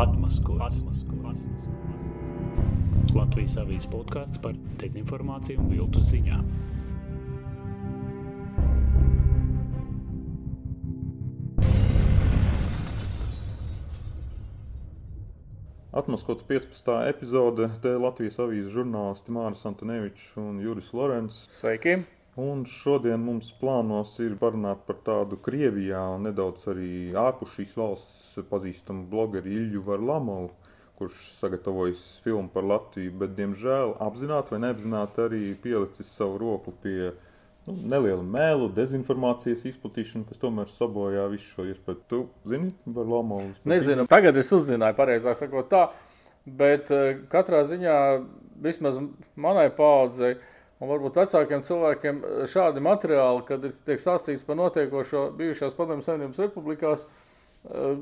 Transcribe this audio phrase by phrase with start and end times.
[0.00, 0.78] Atmaskots.
[3.12, 6.46] Latvijas avīzes podkāsts par dezinformāciju un viltus ziņām.
[16.00, 16.94] Atmaskots 15.
[17.10, 21.42] epizode, te Latvijas avīzes žurnālisti Māris Antonevičs un Juris Lorenz.
[21.60, 21.98] Sveiki!
[22.40, 28.38] Un šodien mums plānos ir parunāt par tādu Krievijā un nedaudz arī ārpus šīs valsts
[28.48, 30.52] pazīstamu blogeri Ilju Varlamovu,
[31.00, 37.10] kurš sagatavojis filmu par Latviju, bet, diemžēl, apzināti vai neapzināti arī pielicis savu roku pie
[37.66, 42.04] nu, neliela mēlu, dezinformācijas izplatīšana, kas tomēr sabojā visu šo iespēju.
[42.12, 42.22] Tu
[42.52, 43.60] zini, Varlamovs?
[43.68, 45.86] Nezinu, tagad es uzzināju, pareizāk sakot tā,
[46.46, 47.98] bet uh, katrā ziņā
[48.64, 49.00] vismaz
[49.40, 50.38] manai paudzei
[50.80, 56.06] Un varbūt vecākiem cilvēkiem eh, šādi materiāli, kad ir tiek stāstīts par notiekošo bijušās Padomju
[56.06, 57.04] Savienības republikās,
[57.68, 57.98] eh,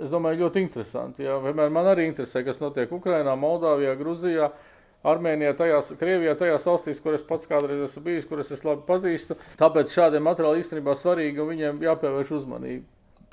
[0.00, 1.26] es domāju, ļoti interesanti.
[1.26, 1.36] Jā.
[1.44, 4.48] Vienmēr man arī interesē, kas notiek Ukrainā, Moldāvijā, Gruzijā,
[5.02, 9.36] Armēnijā, tajās, Krievijā, tajās valstīs, kur es pats kādreiz esmu bijis, kuras es labi pazīstu.
[9.58, 12.86] Tāpēc šādiem materiāliem īstenībā svarīgi un viņiem jāpievērš uzmanība.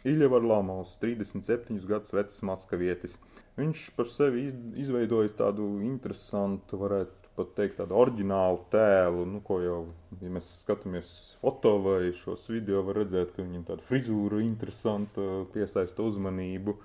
[0.09, 3.17] Ilja Varlamovs, 37 gadus vecs maskavietis.
[3.59, 4.47] Viņš par sevi
[4.79, 9.79] izveidojis tādu interesantu, varētu pat teikt, tādu oriģinālu tēlu, nu, ko jau,
[10.19, 11.09] ja mēs skatāmies
[11.39, 16.75] foto vai šos video, var redzēt, ka viņam tāda frizūra interesanta, piesaista uzmanību.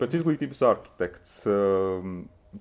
[0.00, 1.32] Pēc izglītības arhitekts,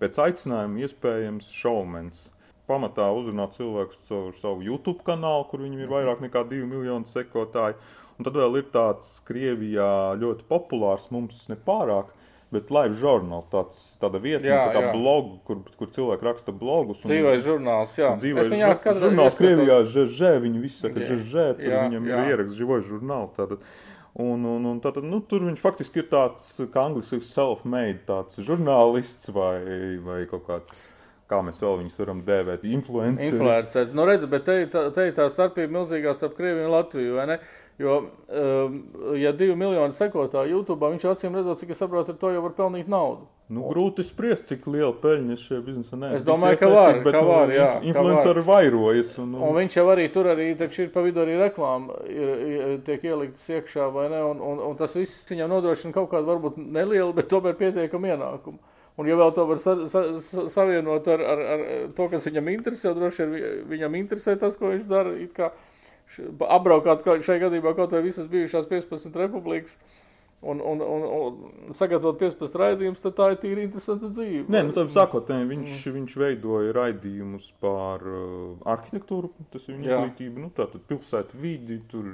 [0.02, 2.26] pēc aicinājuma iespējams šaumens.
[2.64, 7.76] Pamatā uzrunāt cilvēkus caur savu YouTube kanālu, kur viņam ir vairāk nekā 2 miljoni sekotāju.
[8.17, 12.14] Un tad vēl ir tāds Krievijā ļoti populārs, mums nepārāk,
[12.54, 17.02] Bet live žurnāls, tāds, tāda vieta, jā, tā kā blog, kur, kur cilvēki raksta blogus.
[17.02, 18.14] Dzīvais žurnāls, jā.
[18.22, 18.52] Dzīvais
[19.02, 22.20] žurnāls Krievijā, ŽŽ, viņi visi saka ŽŽ, tur jā, viņam jā.
[22.20, 23.34] ir ieraksts dzīvais žurnāls.
[23.40, 23.66] Tātad.
[24.14, 29.32] Un, un, un tātad, nu, tur viņš faktiski ir tāds, kā angliski self-made, tāds žurnālists
[29.34, 29.58] vai,
[30.06, 30.84] vai kaut kāds
[31.34, 33.34] kā mēs vēl viņus varam dēvēt, influenceris.
[33.34, 33.94] Influenceris.
[33.98, 37.39] Nu, redz, bet te, te ir tā starpība milzīgā starp Krieviju un Latviju, vai ne?
[37.82, 38.04] Jo,
[39.17, 42.54] ja divi miljoni sekotāji YouTube, viņš acīm redzot, cik es saprotu, ar to jau var
[42.58, 43.26] pelnīt naudu.
[43.54, 46.12] Nu, grūti spriest, cik liela peļņa šajā biznesā nē.
[46.20, 47.72] Es domāju, ka var, bet, ka nu, var, jā.
[47.89, 49.16] Influenceri vairojas.
[49.20, 49.42] Un, un...
[49.50, 53.50] un viņš jau arī tur arī, taču ir pa vidu arī reklāma, ir, tiek ieliktas
[53.58, 57.30] iekšā, vai ne, un, un, un tas viss viņam nodrošina kaut kādu varbūt nelielu, bet
[57.33, 58.62] tomēr pietiekamu ienākumu.
[59.02, 61.67] Un, ja vēl to var sa, sa, sa, savienot ar, ar, ar
[61.98, 65.16] to, kas viņam interesē, droši vien viņam interesē tas, ko viņš dara,
[66.58, 69.77] apbraukāt šai gadījumā kaut vai visas bijušās 15 republikas.
[70.43, 74.41] Un, un, un, un sagatavot 15 raidījumus, tad tā ir tīri interesanta dzīve.
[74.52, 75.93] Nē, nu, tā sākotnēji viņš, mm.
[75.95, 82.11] viņš veidoja raidījumus par uh, arhitektūru, tas ir viņa izglītība, nu, tātad pilsētu vidi, tur,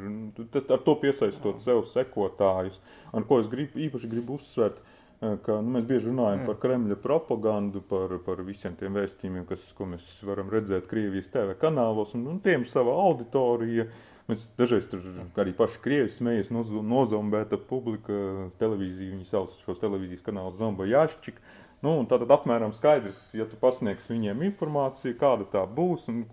[0.54, 1.72] tas, ar to piesaistot Jā.
[1.72, 2.78] sev sekotājus.
[3.18, 6.48] Un ko es gribu, īpaši gribu uzsvērt, uh, ka nu, mēs bieži runājam mm.
[6.48, 11.58] par Kremļa propagandu, par, par visiem tiem vēstījumiem, kas, ko mēs varam redzēt Krievijas TV
[11.60, 13.90] kanālos, un, un tiem sava auditorija.
[14.30, 15.02] Mēs dažreiz tur
[15.42, 18.14] arī paši krievi smējas, nozombēta publika,
[18.62, 21.42] televīzija, viņi sauc šos televīzijas kanālus Zomba Jašķik.
[21.84, 26.28] Nu, tātad apmēram skaidrs, ja tu pasniegs viņiem informāciju, kāda tā būs un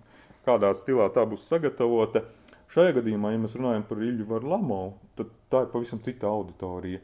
[0.46, 2.26] kādā stilā tā būs sagatavota.
[2.74, 7.00] Šajā gadījumā, ja mēs runājam par Ilju Varlamovu, tad tā ir pavisam cita auditorija.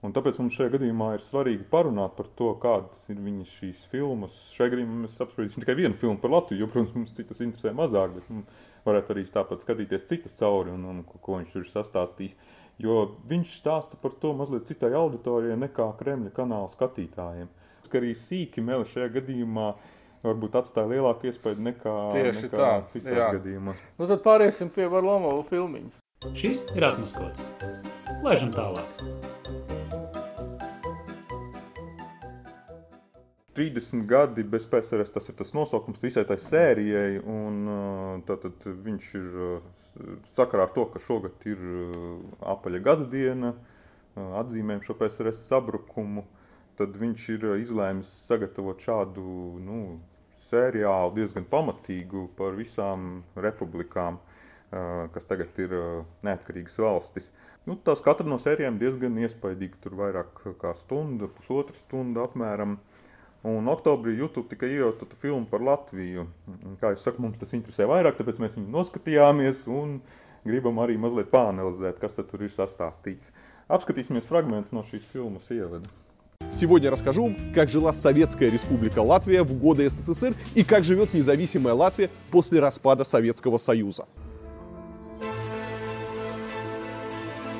[0.00, 4.36] Un tāpēc mums šajā gadījumā ir svarīgi parunāt par to, kādas ir viņas šīs filmas.
[4.54, 8.14] Šajā gadījumā mēs apspriedīsim tikai vienu filmu par Latviju, jo, protams, mums citas interesē mazāk,
[8.16, 8.46] bet nu,
[8.86, 12.36] varētu arī tāpat skatīties citas cauri un, un ko, ko viņš tur ir sastāstījis.
[12.80, 12.96] Jo
[13.28, 17.50] viņš stāsta par to mazliet citai auditorijai nekā Kremļa kanāla skatītājiem.
[17.90, 19.72] Ka arī sīki meli šajā gadījumā
[20.24, 23.32] varbūt atstāja lielāku iespēju nekā, Tieši nekā tā, citās jā.
[23.36, 23.82] gadījumos.
[24.00, 26.00] Nu tad pāriesim pie Varlamova filmiņas.
[26.36, 27.44] Šis ir atmaskots.
[28.24, 29.29] Laižam tālāk.
[33.60, 37.18] 30 gadi bez PSRS, tas ir tas nosaukums visai tai sērijai.
[37.28, 37.58] Un,
[38.24, 39.34] tātad viņš ir
[40.32, 41.60] sakarā ar to, ka šogad ir
[42.54, 43.52] apaļa gada diena,
[44.16, 46.24] atzīmējam šo PSRS sabrukumu.
[46.80, 49.24] Tad viņš ir izlēmis sagatavot šādu
[49.60, 49.80] nu,
[50.48, 54.16] sērijālu diezgan pamatīgu par visām republikām,
[55.12, 55.74] kas tagad ir
[56.24, 57.28] neatkarīgas valstis.
[57.68, 62.78] Nu, tās katra no sērijām diezgan iespaidīga, tur vairāk kā stunda, pusotra stunda apmēram.
[63.42, 66.26] Un oktobrī YouTube tika ievietota filma par Latviju.
[66.80, 69.94] Kā jau saku, mums tas interesē vairāk, tāpēc mēs viņu noskatījāmies un
[70.44, 73.32] gribam arī mazliet pāanalizēt, kas tur ir sastāstīts.
[73.70, 75.88] Apskatīsimies fragment no šīs filmas ievada.
[76.50, 82.10] Сегодня расскажу как жила Советская Республика Латвия в годы СССР и как живет независимая Латвия
[82.30, 84.06] после распада Советского Союза.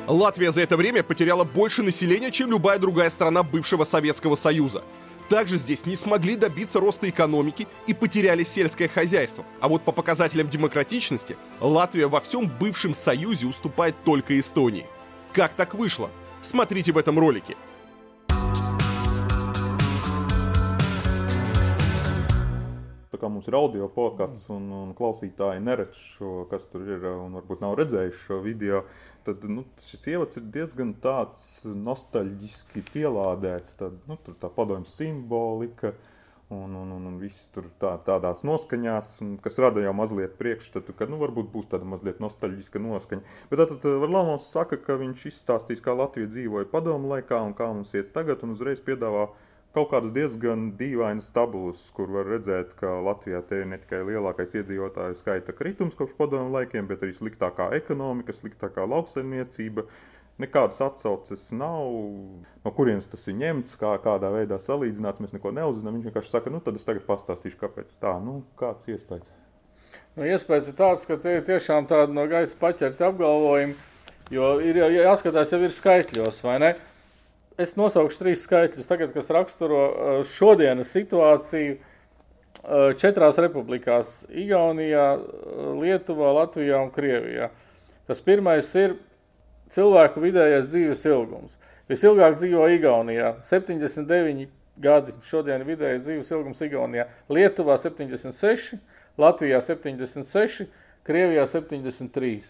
[0.09, 4.83] Латвия за это время потеряла больше населения, чем любая другая страна бывшего Советского Союза.
[5.31, 9.45] Также здесь не смогли добиться роста экономики и потеряли сельское хозяйство.
[9.61, 14.87] А вот по показателям демократичности Латвия во всем бывшем Союзе уступает только Эстонии.
[15.33, 16.11] Как так вышло?
[16.43, 17.57] Смотрите в этом ролике.
[23.21, 27.61] Kā mums ir audio podkāsts un, un klausītāji neredz šo, kas tur ir, un varbūt
[27.61, 28.81] nav redzējuši šo video,
[29.27, 33.77] tad nu, šis ievads ir diezgan tāds nostalģiski pielādēts.
[33.81, 35.93] Tad, nu, tur tā padomju simbolika
[36.51, 40.95] un, un, un, un viss tur tā, tādās noskaņās, un, kas rada jau mazliet priekšstatu,
[40.99, 43.37] ka nu, varbūt būs tāda mazliet nostalģiska noskaņa.
[43.53, 47.95] Bet tātad Varlamons saka, ka viņš izstāstīs, kā Latvija dzīvoja padomu laikā un kā mums
[47.95, 49.29] iet tagad, un uzreiz piedāvā
[49.77, 54.55] kaut kādas diezgan dīvainas tabulas, kur var redzēt, ka Latvijā te ir ne tikai lielākais
[54.59, 59.87] iedzīvotāju skaita kritums kopš padomu laikiem, bet arī sliktākā ekonomika, sliktākā lauksaimniecība.
[60.41, 61.91] Nekādas atsauces nav,
[62.65, 65.21] no kurienes tas ir ņemts, kā, kādā veidā salīdzināts.
[65.21, 65.99] Mēs neko neuzzinām.
[65.99, 68.15] Viņš vienkārši saka, nu tad es tagad pastāstīšu, kāpēc tā.
[68.25, 69.35] Nu, kāds iespējas?
[70.17, 73.77] Nu, iespējas ir tāds, ka tie ir tiešām tādi no gaisa paķerti apgalvojumi,
[74.33, 76.73] jo ir jāskatās jau ir skaitļos, vai ne?
[77.59, 85.73] Es nosaukšu trīs skaitļus, tagad, kas raksturo uh, šodienas situāciju uh, četrās republikās- Igaunijā, uh,
[85.81, 87.51] Lietuvā, Latvijā un Krievijā.
[88.07, 88.97] Tas pirmais ir
[89.71, 91.59] cilvēku vidējais dzīves ilgums.
[91.91, 94.49] Visilgāk dzīvo Igaunijā- 79
[94.81, 95.15] gadi.
[95.27, 98.79] Šodien vidējais dzīves ilgums Igaunijā- Lietuvā 76,
[99.19, 100.69] Latvijā 76,
[101.05, 102.45] Krievijā 73.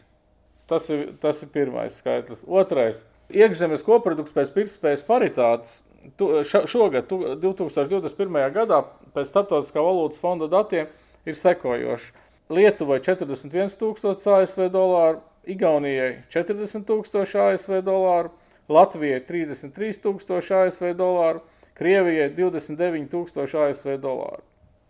[0.68, 2.44] Tas ir, tas ir pirmais skaitlis.
[2.46, 5.78] Otrais Iekšzemes koprodukts pēc pirktspējas paritātes
[6.16, 8.40] tu, šogad, tu, 2021.
[8.54, 8.82] gadā,
[9.14, 10.88] pēc Startautiskā valūtas fonda datiem,
[11.28, 12.12] ir sekojoši.
[12.50, 18.32] Lietuvai 41,000 ASV dolāru, Igaunijai 40,000 ASV dolāru,
[18.68, 21.40] Latvijai 33,000 ASV dolāru,
[21.78, 24.42] Krievijai 29,000 ASV dolāru.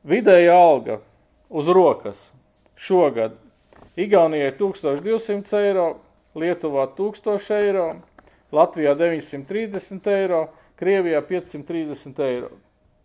[0.02, 0.98] Vidēja alga
[1.48, 2.30] uz rokas
[2.80, 3.36] šogad
[4.00, 5.88] Igaunijai 1200 eiro,
[6.34, 7.86] Lietuvā 1000 eiro,
[8.52, 10.48] Latvijā 930 eiro,
[10.80, 12.50] Krievijā 530 eiro.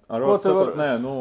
[0.08, 0.70] Ar ko te var...
[0.78, 1.12] Nē, nu,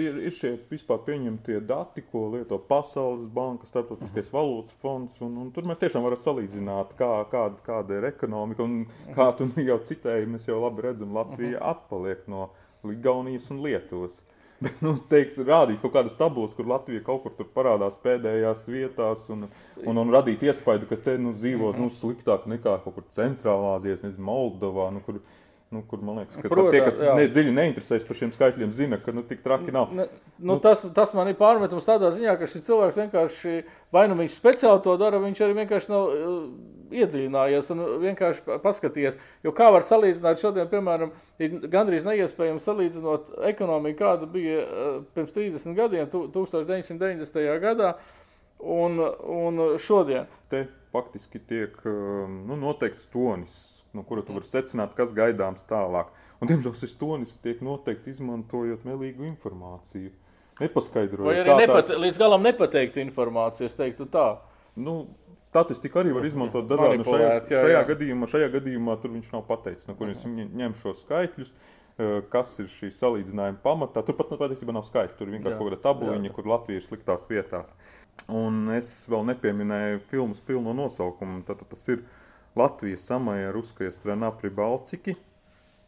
[0.00, 4.38] ir, ir šie vispār pieņemtie dati, ko lieto Pasaules banka, Startautiskais uh -huh.
[4.40, 8.86] valūtas fonds, un, un tur mēs tiešām varam salīdzināt, kā, kāda, kāda ir ekonomika, un
[9.14, 11.70] kā tu jau citēji, mēs jau labi redzam, Latvija uh -huh.
[11.70, 12.50] atpaliek no
[12.84, 14.24] Ligaunijas un Lietuvas.
[14.62, 19.26] Bet, nu, teikt, rādīt kaut kādas tabulas, kur Latvija kaut kur tur parādās pēdējās vietās
[19.34, 19.48] un,
[19.82, 23.98] un, un radīt iespēju, ka te nu, dzīvo nu, sliktāk nekā kaut kur Centrālā Azijā,
[24.04, 25.18] nezinu, Moldovā, nu, kur
[25.72, 28.98] Nu, kur man liekas, ka Protams, tie, kas ne, dziļi neinteresējas par šiem skaitļiem, zina,
[29.02, 29.90] ka nu, tik traki nav.
[29.96, 30.06] Ne,
[30.36, 33.56] nu, nu, tas, tas man ir pārmetums tādā ziņā, ka šis cilvēks vienkārši,
[33.94, 36.38] vai nu viņš speciāli to dara, viņš arī vienkārši nav uh,
[36.94, 39.18] iedziļinājies un vienkārši paskatījies.
[39.46, 45.34] Jo kā var salīdzināt šodien, piemēram, ir gandrīz neiespējami salīdzinot ekonomiku, kāda bija uh, pirms
[45.34, 47.40] 30 gadiem, 1990.
[47.64, 47.96] gadā,
[48.62, 49.00] un,
[49.42, 50.30] un šodien.
[50.54, 56.10] Te faktiski tiek um, nu, noteikts tonis no kura tu vari secināt, kas gaidāms tālāk.
[56.40, 60.10] Un, diemžēl šis tonis tiek noteikti izmantojot melīgu informāciju.
[60.60, 61.26] Nepaskaidrojot.
[61.26, 61.98] Vai arī nepat, tā...
[61.98, 64.26] līdz galam nepateikt informāciju, es teiktu tā.
[64.78, 65.04] Nu,
[65.54, 66.98] Statistika arī var izmantot dažādi.
[66.98, 67.82] Nu, šajā, jā, šajā, jā.
[67.92, 72.56] Gadījumā, šajā gadījumā tur viņš nav pateicis, no kurienes viņi ņem šos skaitļus, eh, kas
[72.58, 74.02] ir šī salīdzinājuma pamatā.
[74.02, 77.22] Tur pat nu, patiesībā nav skaitļu, tur vienkārši kaut kāda tabuliņa, kur Latvija ir sliktās
[77.30, 77.70] vietās.
[78.26, 81.44] Un es vēl nepieminēju filmas pilno nosaukumu.
[81.46, 82.18] Tātad tas ir uh,
[82.55, 85.17] Латвия самая русская страна Прибалтики,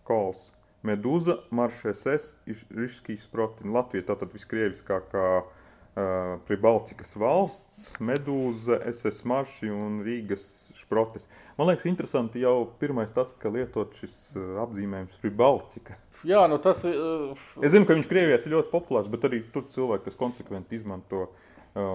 [0.08, 0.52] Kols,
[0.84, 2.34] Medūza, Marš SS,
[2.74, 3.74] Rišskijas protin.
[3.76, 10.46] Latvija tātad viskrieviskākā uh, Pribaltikas valsts, Medūza, SS marši un Rīgas
[10.80, 11.28] šprotes.
[11.60, 16.00] Man liekas, interesanti jau pirmais tas, ka lietot šis uh, apzīmējums Pribaltika.
[16.26, 16.98] Jā, nu tas ir.
[16.98, 20.80] Uh, es zinu, ka viņš Krievijās ir ļoti populārs, bet arī tur cilvēki, kas konsekventi
[20.80, 21.34] izmanto uh,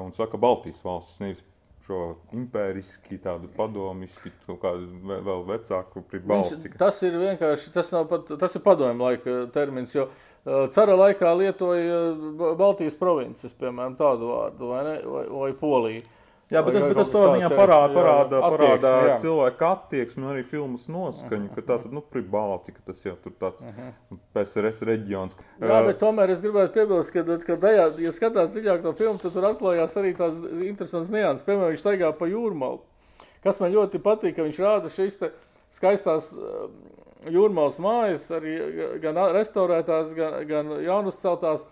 [0.04, 1.42] un saka Baltijas valstis, nevis
[1.87, 2.01] šo
[2.35, 6.77] impēriski, tādu padomiski, kādu vēl vecāku pribalciku.
[6.79, 10.07] Tas ir vienkārši, tas nav pat, tas ir padomju laika termins, jo
[10.75, 11.99] cara laikā lietoja
[12.59, 16.07] Baltijas provinces, piemēram, tādu vārdu, vai ne, vai, vai Poliju.
[16.51, 18.89] Jā, bet, bet, bet tas savā ziņā parāda, parāda, parāda
[19.21, 23.63] cilvēku attieksmi un arī filmas noskaņu, ka tā tad, nu, Pribaltika, tas jau tur tāds
[23.63, 23.93] -huh.
[24.35, 25.37] PSRS reģions.
[25.63, 29.33] Jā, bet tomēr es gribētu piebilst, ka, ka tajā, ja skatās dziļāk to filmu, tad
[29.33, 31.45] tur atklājās arī tās interesants nianses.
[31.47, 32.81] Piemēram, viņš staigā pa jūrmalu,
[33.43, 35.31] kas man ļoti patīk, ka viņš rāda šīs te
[35.71, 36.33] skaistās
[37.29, 38.57] jūrmalas mājas, arī
[39.01, 41.63] gan restaurētās, gan, gan jaunus celtās.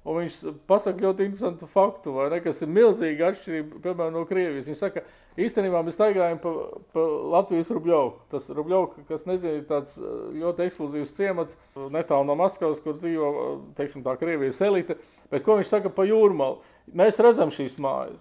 [0.00, 0.36] Un viņš
[0.68, 4.64] pasaka ļoti interesantu faktu, ne, kas ir milzīga atšķirība, piemēram, no Krievijas.
[4.70, 5.02] Viņš saka,
[5.36, 6.52] īstenībā mēs staigājam pa,
[6.94, 7.04] pa
[7.34, 8.22] Latvijas rubļauku.
[8.32, 11.58] Tas rubļauka, kas nezinu, tāds ļoti ekskluzīvs ciemats,
[11.92, 13.28] netālu no Maskavas, kur dzīvo,
[13.76, 14.96] teiksim, tā Krievijas elite.
[15.28, 16.62] Bet ko viņš saka pa jūrmalu?
[16.96, 18.16] Mēs redzam šīs mājas.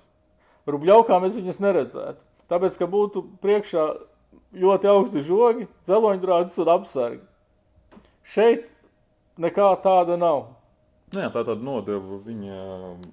[0.67, 2.23] Rubļaukā mēs viņas neredzētu.
[2.51, 3.87] Tāpēc, ka būtu priekšā
[4.59, 7.23] ļoti augsti žogi, dzeloņdrādis un apsargi.
[8.27, 8.67] Šeit
[9.39, 10.58] nekā tāda nav.
[11.09, 12.57] Nu jā, tā tāda nodeva viņa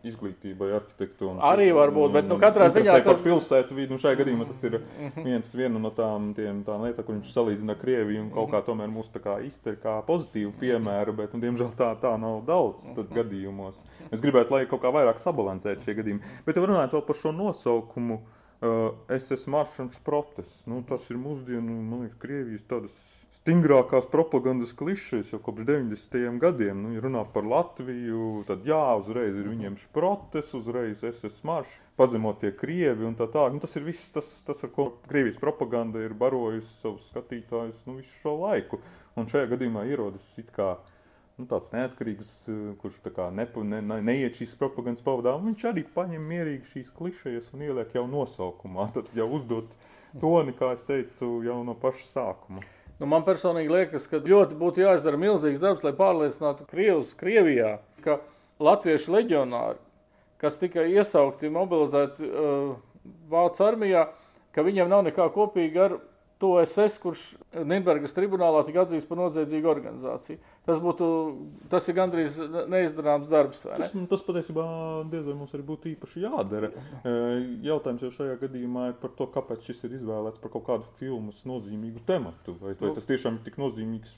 [0.04, 1.40] izglītībai, arhitektūrai.
[1.48, 3.88] Arī var būt, bet nu, katrā ziņā tas ir pilsētu vidi.
[3.94, 4.76] Nu, šajā gadījumā tas ir
[5.14, 8.92] viens viena no tām, tiem, tām lietām, kur viņš salīdzina Krieviju un kaut kā tomēr
[8.92, 13.16] mūs tā kā izter kā pozitīvu piemēru, bet, nu, diemžēl tā, tā nav daudz tad
[13.16, 13.80] gadījumos.
[14.10, 16.36] Es gribētu, lai kaut kā vairāk sabalansētu šie gadījumi.
[16.44, 20.66] Bet, ja runājot par šo nosaukumu, uh, es esmu maršants protests.
[20.68, 23.15] Nu, tas ir mūsdienu, man liekas, Krievijas tādas
[23.46, 26.38] stingrākās propagandas klišejas jau kopš 90.
[26.42, 26.80] gadiem.
[26.82, 32.50] Nu, ja runā par Latviju, tad jā, uzreiz ir viņiem šprotes, uzreiz SS marš, pazemotie
[32.58, 33.44] krievi un tā tā.
[33.54, 38.00] Nu, tas ir viss tas, tas, ar ko Krievijas propaganda ir barojusi savus skatītājus nu,
[38.00, 38.80] visu šo laiku.
[39.14, 40.72] Un šajā gadījumā ierodas it kā
[41.38, 42.32] nu, tāds neatkarīgs,
[42.82, 45.36] kurš kā nepa, ne, ne, neiet šīs propagandas pavadā.
[45.44, 48.90] Viņš arī paņem mierīgi šīs klišejas un ieliek jau nosaukumā.
[48.98, 49.78] Tad jau uzdot
[50.18, 52.66] toni, kā es teicu, jau no paša sākuma.
[52.96, 57.74] Nu, man personīgi liekas, ka ļoti būtu jāizdara milzīgs darbs, lai pārliecinātu Krievus, Krievijā,
[58.04, 58.20] ka
[58.62, 59.76] latviešu leģionāri,
[60.40, 62.70] kas tika iesaukti, mobilizēti uh,
[63.30, 64.06] Vācu armijā,
[64.56, 65.98] ka viņiem nav nekā kopīga ar
[66.40, 70.40] to SS, kurš Nīderlandes tribunālā tika atzīts par noziedzīgu organizāciju.
[70.66, 71.06] Tas, būtu,
[71.70, 72.36] tas ir gandrīz
[72.72, 73.60] neizdarāms darbs.
[73.68, 73.76] Ne?
[73.78, 74.64] Tas, tas patiesībā
[75.12, 76.72] diez vai mums arī būtu īpaši jādara.
[77.62, 81.44] Jautājums jau šajā gadījumā ir par to, kāpēc šis ir izvēlēts par kaut kādu filmas
[81.46, 82.56] nozīmīgu tematu.
[82.58, 84.16] Vai, vai tas tiešām ir tik nozīmīgs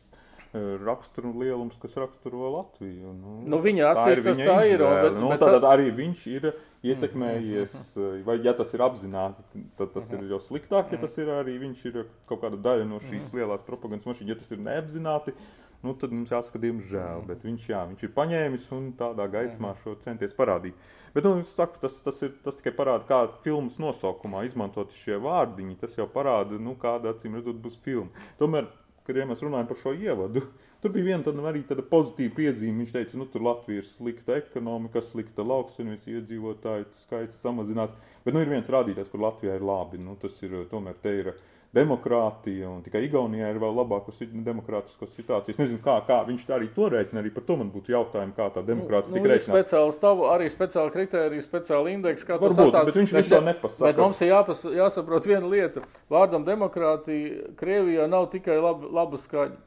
[0.84, 3.12] raksturu lielums, kas raksturo Latviju.
[3.12, 4.80] Nu, nu, viņa acīs tas tā ir.
[4.80, 6.48] Bet, nu, bet tad, tad arī viņš ir
[6.88, 7.76] ietekmējies,
[8.24, 9.44] vai ja tas ir apzināti,
[9.76, 12.00] tad tas ir jau sliktāk, ja tas ir arī viņš ir
[12.30, 14.32] kaut kāda daļa no šīs lielās propagandas mašīnas.
[14.32, 15.36] Ja tas ir neapzināti,
[15.84, 17.24] nu, tad mums jāsaka, diemžēl.
[17.28, 20.76] Bet viņš, jā, viņš ir paņēmis un tādā gaismā šo centies parādīt.
[21.14, 25.78] Bet, nu, saku, tas, tas, ir, tas tikai parāda, kā filmas nosaukumā izmantot šie vārdiņi.
[25.80, 28.28] Tas jau parāda, nu, kāda acīm redzot būs filma.
[28.42, 28.68] Tomēr
[29.08, 30.42] kad ja mēs runājam par šo ievadu,
[30.82, 32.82] tur bija viena tāda arī tāda pozitīva piezīme.
[32.82, 37.96] Viņš teica, nu tur Latvija ir slikta ekonomika, slikta lauksaimnieks, iedzīvotāju skaits samazinās.
[38.26, 40.00] Bet nu, ir viens rādītājs, kur Latvijā ir labi.
[40.02, 41.32] Nu, tas ir tomēr te ir
[41.76, 45.52] demokrātija, un tikai Igaunijā ir vēl labākas demokrātiskas situācijas.
[45.56, 47.20] Es nezinu, kā, kā viņš tā arī to rēķina.
[47.20, 49.58] Arī par to man būtu jautājumi, kā tā demokrātija nu, tika rēķināta.
[49.58, 52.88] Speciāli stavu, arī speciāli kriteriji, speciāli indeks, kā Varbūt, to sastāv.
[52.88, 53.90] bet viņš viņš to nepasaka.
[53.90, 55.84] Bet mums ir jāpas, jāsaprot viena lieta.
[56.12, 59.60] Vārdam demokrātija Krievijā nav tikai laba, laba skaņa.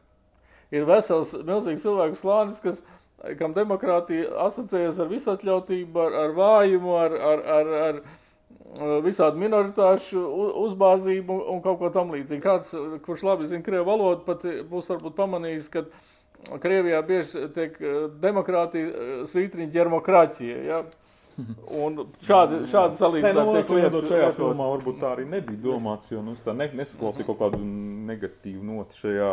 [0.71, 2.81] Ir vesels, milzīgs cilvēku slānis, kas,
[3.37, 8.01] kam demokrātija asociējas ar visatļautību, ar, ar vājumu, ar, ar, ar, ar
[9.05, 10.21] visādi minoritāšu
[10.67, 12.43] uzbāzību un kaut ko tam līdzīgu.
[12.43, 12.71] Kāds,
[13.05, 15.85] kurš labi zina krievu valodu, pat būs varbūt pamanījis, ka
[16.61, 17.75] Krievijā bieži tiek
[18.21, 20.61] demokrātija svītriņa ģermokrāķija.
[20.65, 20.79] Ja?
[21.81, 26.23] Un šādi, šādi salīdzinājumi nu, tiek lietot šajā filmā varbūt tā arī nebija domāts, jo
[26.25, 27.61] nu, tā ne, nesaklausīja kaut kādu
[28.09, 29.29] negatīvu noti šajā,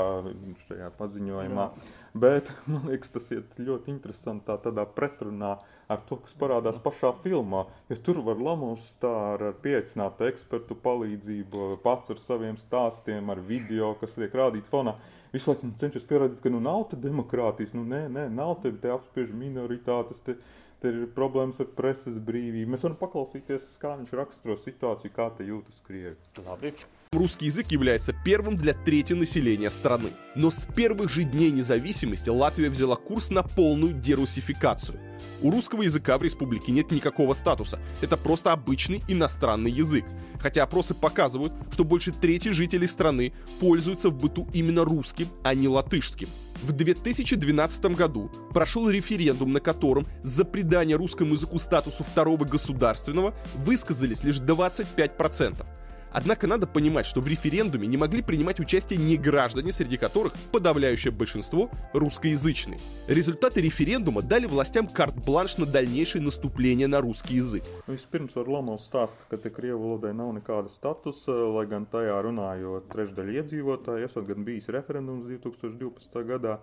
[0.68, 1.66] šajā paziņojumā.
[1.66, 1.96] Jā.
[2.18, 5.56] Bet man liekas, tas iet ļoti interesanti tā, tādā pretrunā
[5.88, 7.64] ar to, kas parādās pašā filmā.
[7.88, 13.32] Jo ja tur var lamūs tā ar, ar pieaicinātu ekspertu palīdzību, pats ar saviem stāstiem,
[13.32, 14.98] ar video, kas tiek rādīts fonā.
[15.32, 18.72] Visu laiku nu, cenšas pierādīt, ka nu nav te demokrātijas, nu nē, nē, nav te,
[18.82, 20.38] te apspiež minoritātes, te,
[20.80, 22.72] te ir problēmas ar preses brīvību.
[22.72, 26.16] Mēs varam paklausīties, kā viņš raksturo situāciju, kā te jūtas Krievi.
[26.46, 26.72] Labi.
[27.12, 30.10] Русский язык является первым для трети населения страны.
[30.36, 35.00] Но с первых же дней независимости Латвия взяла курс на полную дерусификацию.
[35.40, 37.80] У русского языка в республике нет никакого статуса.
[38.02, 40.04] Это просто обычный иностранный язык.
[40.38, 45.66] Хотя опросы показывают, что больше трети жителей страны пользуются в быту именно русским, а не
[45.66, 46.28] латышским.
[46.62, 54.24] В 2012 году прошел референдум, на котором за придание русскому языку статусу второго государственного высказались
[54.24, 55.66] лишь 25%.
[56.12, 61.12] Однако надо понимать, что в референдуме не могли принимать участие не граждане, среди которых подавляющее
[61.12, 62.78] большинство русскоязычные.
[63.06, 67.62] Результаты референдума дали властям карт-бланш на дальнейшее наступление на русский язык.
[67.86, 72.88] Vispirms var Lomovs stāst, ka te Krievu valodai nav nekāda statusa, lai gan tajā runājot
[72.92, 76.22] trešdaļa iedzīvotāji, esot gan bijis referendums 2012.
[76.28, 76.58] gadā,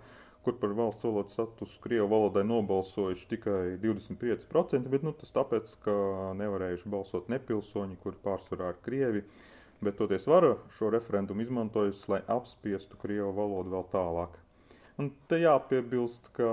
[0.46, 5.96] kur par valsts valodas statusu Krievu valodai nobalsojuši tikai 25%, bet nu, tas tāpēc, ka
[6.42, 9.24] nevarējuši balsot nepilsoņi, kuri pārsvarā ir Krievi,
[9.88, 14.38] bet toties vara šo referendumu izmantojusi, lai apspiestu Krievu valodu vēl tālāk.
[15.02, 16.52] Un te jāpiebilst, ka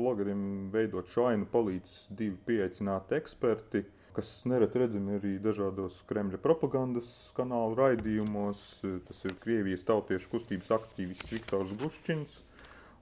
[0.00, 0.42] blogerim
[0.74, 3.84] veidot šo ainu palīdz divi pieaicināti eksperti,
[4.18, 7.08] kas nereti redzami arī dažādos Kremļa propagandas
[7.38, 8.60] kanālu raidījumos.
[9.08, 12.40] Tas ir Krievijas tautiešu kustības aktīvists Viktors Buščins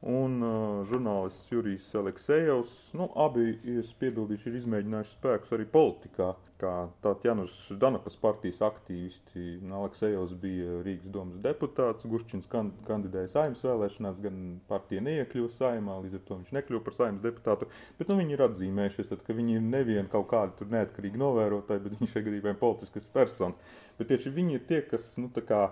[0.06, 2.74] un uh, žurnālists Jurijs Aleksejevs.
[2.98, 6.36] Nu, abi, es piebildīšu, ir izmēģinājuši spēkus arī politikā.
[6.58, 14.40] Kā Tatjanas Danakas partijas aktīvisti, Aleksejevs bija Rīgas domas deputāts, Guščins kandidēja saimnes vēlēšanās, gan
[14.70, 17.70] partija neiekļuva saimā, līdz ar to viņš nekļuva par saimnes deputātu.
[18.00, 21.94] Bet nu, viņi ir atzīmējušies, tad, ka viņi ir nevien kaut kādi neatkarīgi novērotāji, bet
[21.94, 23.78] viņi šajā gadījumā ir politiskas personas.
[24.00, 25.62] Bet tieši viņi ir tie, kas, nu, tā kā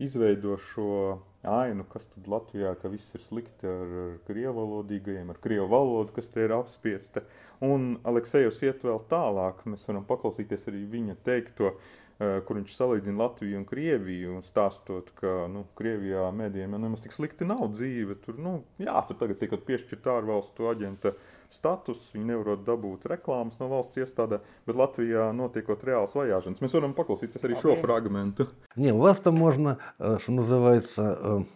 [0.00, 5.68] izveido šo ainu, kas tad Latvijā, ka viss ir slikti ar, ar krievalodīgajiem, ar krievu
[5.72, 7.24] valodu, kas te ir apspiesta.
[7.64, 13.24] Un Aleksejus iet vēl tālāk, mēs varam paklausīties arī viņa teikto, eh, kur viņš salīdzina
[13.24, 18.20] Latviju un Krieviju, stāstot, ka nu, Krievijā mēdījiem jau nemaz tik slikti nav dzīve.
[18.24, 23.58] Tur, nu, jā, tur tagad tiek piešķirta ārvalstu aģenta uh, status, viņi nevarot dabūt reklāmas
[23.60, 26.62] no valsts iestādē, bet Латвия notiekot реалс vajāšanas.
[26.62, 28.48] Mēs varam paklausīties arī šo фрагменту.
[28.76, 31.46] Не, у вас там можно, что называется,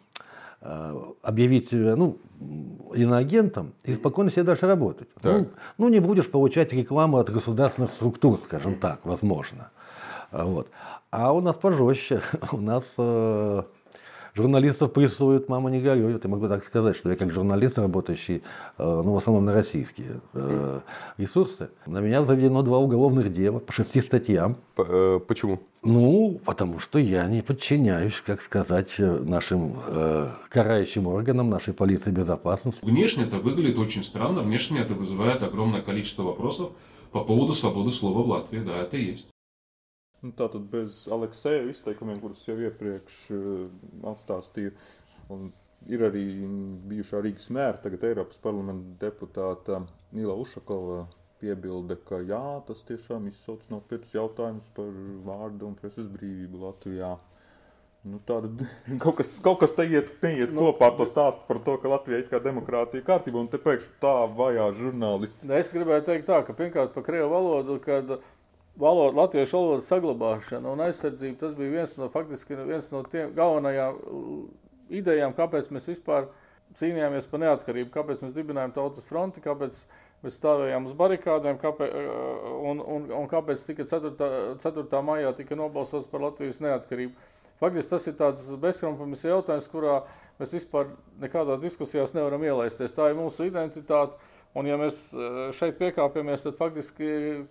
[1.22, 2.18] объявить себя ну,
[2.94, 5.08] иноагентом и спокойно себе дальше работать.
[5.22, 5.48] Ну,
[5.78, 9.70] ну, не будешь получать рекламу от государственных структур, скажем так, возможно.
[10.32, 10.68] Вот.
[11.10, 12.22] А у нас пожестче.
[12.52, 12.84] У нас
[14.34, 16.24] журналистов прессуют, мама не горюет.
[16.24, 18.42] Я могу так сказать, что я как журналист, работающий,
[18.78, 20.80] э, ну, в основном на российские э,
[21.16, 24.56] ресурсы, на меня заведено два уголовных дела по шести статьям.
[24.76, 25.60] Э, почему?
[25.82, 32.84] Ну, потому что я не подчиняюсь, как сказать, нашим э, карающим органам, нашей полиции безопасности.
[32.84, 36.72] Внешне это выглядит очень странно, внешне это вызывает огромное количество вопросов
[37.12, 38.58] по поводу свободы слова в Латвии.
[38.58, 39.28] Да, это есть.
[40.24, 43.66] Nu, Tātad bez Aleksēja izteikumiem, kurus jau iepriekš uh,
[44.08, 44.72] atstāstīju,
[45.34, 45.50] un
[45.92, 46.22] ir arī
[46.88, 49.82] bijušā Rīgas mēra, tagad Eiropas parlamenta deputāta
[50.16, 51.02] Nila Ušakova
[51.42, 54.90] piebilde, ka jā, tas tiešām izsauc nopietnus jautājumus par
[55.28, 57.12] vārdu un preses brīvību Latvijā.
[58.04, 58.48] Nu, tāda,
[59.02, 61.92] kaut, kas, kaut kas te iet, neiet nu, kopā ar to stāstu par to, ka
[61.92, 65.52] Latvija ir kā demokrātija kārtība, un te pēkšņi tā vajā žurnālisti.
[65.56, 68.26] Es gribēju teikt tā, ka pirmkārt par krievu valodu, kad uh,
[68.80, 74.00] valoda, latviešu valodas saglabāšana un aizsardzība, tas bija viens no, faktiski viens no tiem galvenajām
[74.94, 76.26] idejām, kāpēc mēs vispār
[76.78, 79.84] cīnījāmies par neatkarību, kāpēc mēs dibinājām tautas fronti, kāpēc
[80.24, 81.94] mēs stāvējām uz barikādēm, kāpēc,
[82.64, 84.58] un, un, un kāpēc tika 4.
[84.62, 85.02] 4.
[85.06, 87.14] maijā tika nobalsots par Latvijas neatkarību.
[87.62, 90.00] Faktiski tas ir tāds bezkompromiss jautājums, kurā
[90.40, 90.90] mēs vispār
[91.22, 92.94] nekādās diskusijās nevaram ielaisties.
[92.96, 94.18] Tā ir mūsu identitāte
[94.54, 97.06] Un, ja mēs eh, šeit piekāpjamies, tad faktiski,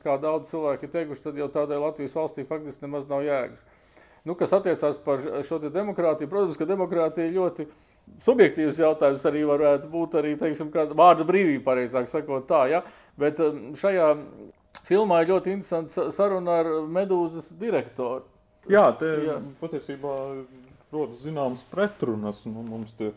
[0.06, 3.64] kā daudz cilvēki ir teikuši, tad jau tādai Latvijas valstī faktiski nemaz nav jēgas.
[4.24, 7.68] Nu, kas attiecās par šo demokrātiju, protams, ka demokrātija ir ļoti
[8.24, 12.84] subjektīvs jautājums arī varētu būt arī, teiksim, vārda brīvība, pareizāk sakot tā, ja?
[13.20, 14.10] bet eh, šajā
[14.88, 18.24] filmā ir ļoti interesanta saruna ar Medūzas direktoru.
[18.72, 19.42] Jā, te Jā.
[19.60, 20.16] patiesībā
[20.94, 23.12] rodas zināmas pretrunas, nu, mums te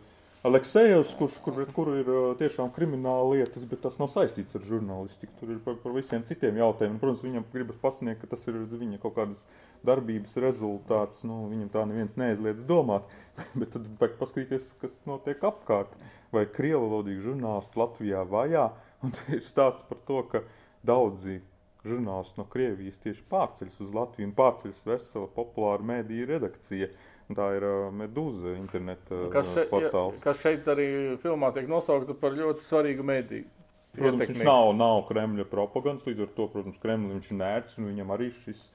[0.45, 5.33] Aleksējevs, kurš kur, kur ir tiešām krimināla lietas, bet tas nav saistīts ar žurnālistiku.
[5.41, 7.01] Tur ir par, par visiem citiem jautājumiem.
[7.03, 9.43] Protams, viņam gribas pasniegt, ka tas ir viņa kaut kādas
[9.87, 11.25] darbības rezultāts.
[11.27, 13.09] Nu, viņam tā neviens neaizliedz domāt,
[13.59, 15.97] bet tad vajag paskatīties, kas notiek apkārt.
[16.37, 18.69] Vai krievu valodīgi žurnālisti Latvijā vajā?
[19.07, 20.45] Un ir stāsts par to, ka
[20.87, 21.41] daudzi
[21.87, 26.89] žurnālisti no Krievijas tieši pārceļas uz Latviju un pārceļas vesela populāra mēdīja redakcija.
[27.35, 27.65] Tā ir
[27.97, 30.19] Medūza interneta kas še, portāls.
[30.23, 30.89] Kas šeit arī
[31.23, 33.49] filmā tiek nosaukta par ļoti svarīgu mediju.
[33.97, 34.43] Protams, ietekmīgs.
[34.43, 38.13] viņš nav, nav Kremļa propagandas, līdz ar to, protams, Kremļa viņš ir nērts un viņam
[38.15, 38.69] arī šis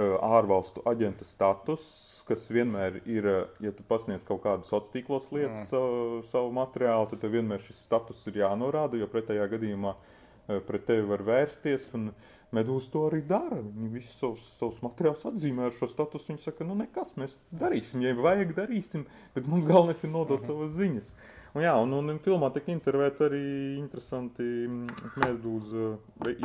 [0.00, 1.84] ārvalstu aģenta status,
[2.24, 3.26] kas vienmēr ir,
[3.60, 5.68] ja tu pasniedz kaut kādu sociālos tīklos lietas, mm.
[5.68, 9.92] savu, savu materiālu, tad vienmēr šis status ir jānorāda, jo pretējā gadījumā
[10.70, 11.90] pret tevi var vērsties.
[11.98, 13.60] Un, uh, Medūza to arī dara.
[13.62, 16.32] Viņi visus savus, savus materiālus atzīmē ar šo statusu.
[16.32, 19.04] Viņi saka, nu nekas, mēs darīsim, ja vajag, darīsim,
[19.36, 20.46] bet mums galvenais ir nodot -huh.
[20.50, 21.12] savas ziņas.
[21.54, 23.44] Un, jā, un, un filmā tika intervēta arī
[23.78, 24.44] interesanti
[25.18, 25.96] medūza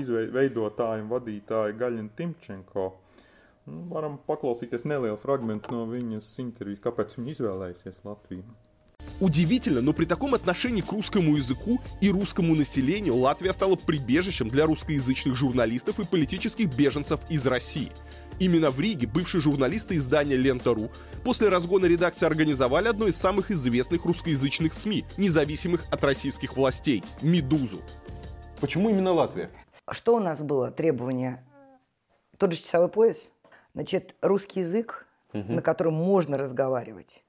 [0.01, 2.85] izveidotāji un vadītāji Gaļina Timčenko.
[3.65, 8.43] Nu, varam paklausīties nelielu fragment no viņas intervijas, kāpēc viņa izvēlējusies Latviju.
[9.19, 14.65] Удивительно, но при таком отношении к русскому языку и русскому населению Латвия стала прибежищем для
[14.65, 17.91] русскоязычных журналистов и политических беженцев из России.
[18.39, 20.89] Именно в Риге бывшие журналисты издания «Лента.ру»
[21.23, 27.81] после разгона редакции организовали одно из самых известных русскоязычных СМИ, независимых от российских властей– «Медузу».
[28.59, 29.49] Почему именно Латвия?
[29.89, 31.45] Что у нас было требование?
[32.37, 33.29] Тот же часовой пояс.
[33.73, 35.53] Значит, русский язык, угу.
[35.53, 37.24] на котором можно разговаривать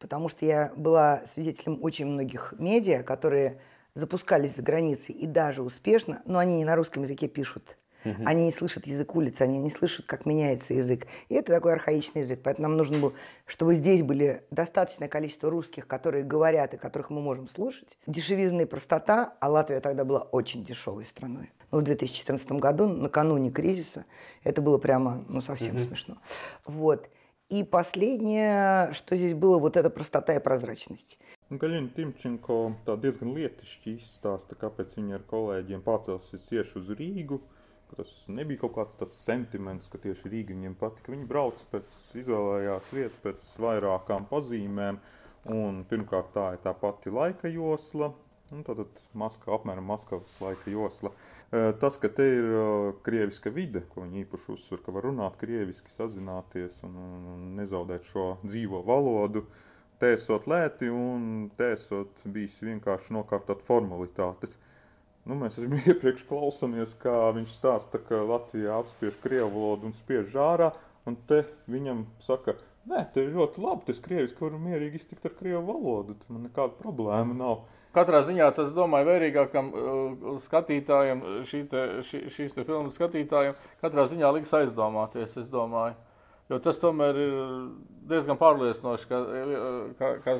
[0.00, 3.60] потому что я была свидетелем очень многих медиа, которые
[3.94, 7.76] запускались за границей и даже успешно, но они не на русском языке пишут.
[8.04, 8.22] Угу.
[8.24, 11.06] Они не слышат язык улицы, они не слышат, как меняется язык.
[11.28, 12.40] И это такой архаичный язык.
[12.42, 13.12] Поэтому нам нужно было,
[13.46, 17.98] чтобы здесь были достаточное количество русских, которые говорят и которых мы можем слушать.
[18.06, 21.50] Дешевизна и простота, а Латвия тогда была очень дешевой страной.
[21.70, 24.06] Но в 2014 году, накануне кризиса,
[24.44, 25.84] это было прямо ну, совсем угу.
[25.84, 26.16] смешно.
[26.64, 27.10] Вот.
[27.49, 31.17] И последнее, что здесь было, вот эта простота и прозрачность.
[31.53, 32.55] Gaļina Timčenko
[32.87, 37.37] tā diezgan lietišķi izstāsta, kāpēc viņa ar kolēģiem pārcēlusies tieši uz Rīgu.
[37.93, 41.13] Tas nebija kaut kāds tāds sentiments, ka tieši Rīga viņiem patika.
[41.13, 44.97] Viņi brauca pēc, izvēlējās vietu pēc vairākām pazīmēm.
[45.53, 48.09] Un pirmkārt, tā ir tā pati laika josla,
[48.49, 51.13] un tātad Maskava, apmēram Maskavas laika josla.
[51.50, 52.52] Tas, ka te ir
[53.02, 56.94] krieviska vide, ko viņi īpaši uzsver, ka var runāt krieviski, sazināties un,
[57.34, 59.42] un nezaudēt šo dzīvo valodu,
[59.98, 64.54] tēsot lēti un tēsot bijis vienkārši nokārtot formalitātes.
[65.26, 70.38] Nu, mēs esam iepriekš klausāmies, kā viņš stāsta, ka Latvijā apspiež krievu valodu un spiež
[70.38, 70.70] ārā,
[71.10, 72.54] un te viņam saka,
[72.86, 76.78] nē, te ir ļoti labi, tas krieviski var mierīgi iztikt ar krievu valodu, man nekāda
[76.78, 77.66] problēma nav.
[77.94, 84.04] Katrā ziņā tas, domāju, vērīgākam uh, skatītājam, šī te, šī, šīs te filmas skatītājam, katrā
[84.12, 85.96] ziņā liks aizdomāties, es domāju.
[86.50, 87.34] Jo tas tomēr ir
[88.10, 89.18] diezgan pārliecinoši, ka,
[89.98, 90.34] ka, ka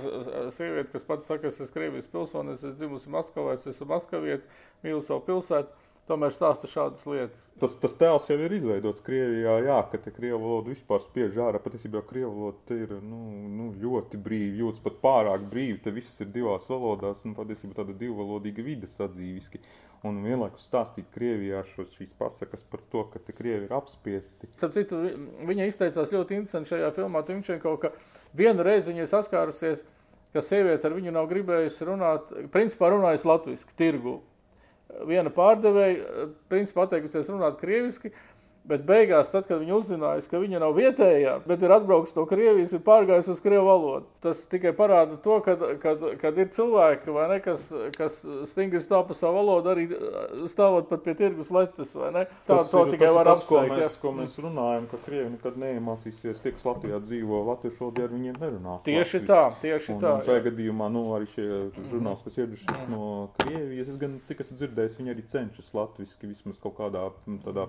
[0.55, 5.05] sieviete, kas pati saka, es esmu Krievijas pilsonis, es dzimusi Maskavā, es esmu Maskavieti, mīlu
[5.07, 5.80] savu pilsētu,
[6.11, 7.44] tomēr stāsta šādas lietas.
[7.62, 11.61] Tas, tas tēls jau ir izveidots Krievijā, jā, ka te Krievu valodu vispār spiež ārā.
[11.62, 15.79] Patiesībā Krievu valoda ir nu, nu, ļoti brīva, jūtas pat pārāk brīva.
[15.85, 19.62] Te viss ir divās valodās un patiesībā tāda divvalodīga vide sadzīviski
[20.07, 24.49] un vienlaikus stāstīt Krievijā šos, šīs pasakas par to, ka te Krievi ir apspiesti.
[24.57, 25.01] Starp citu,
[25.49, 27.92] viņa izteicās ļoti interesanti šajā filmā Timčenko, ka
[28.37, 29.85] vienu reizi viņa saskārusies,
[30.33, 34.20] ka sieviete ar viņu nav gribējusi runāt, principā runājusi latviski, tirgu.
[35.09, 38.12] Viena pārdevēja, principā atteikusies runāt krieviski,
[38.68, 42.75] Bet beigās, tad, kad viņi uzzināja, ka viņa nav vietējā, bet ir atbraukusi no Krievijas,
[42.77, 44.05] ir pārgājusi uz Krievu valodu.
[44.20, 47.64] Tas tikai parāda to, ka ir cilvēki, ne, kas,
[47.96, 48.18] kas
[48.53, 49.87] stingri stāv pa savu valodu, arī
[50.53, 51.94] stāvot pat pie tirgus letes.
[51.96, 53.49] Tā tas to ir, tikai tas var apsvērt.
[53.49, 58.07] Ko mēs, ko mēs runājam, ka Krievi nekad neiemācīsies, tie, kas Latvijā dzīvo, latviešu valodā
[58.07, 58.85] ar viņiem nerunās.
[58.87, 59.29] Tieši latvis.
[59.33, 60.14] tā, tieši un, tā.
[60.20, 61.49] Un šajā gadījumā, nu, arī šie
[61.88, 66.61] žurnālisti, kas ieradušies no Krievijas, es gan, cik esmu dzirdējis, viņi arī cenšas latviski vismaz
[66.61, 67.09] kaut kādā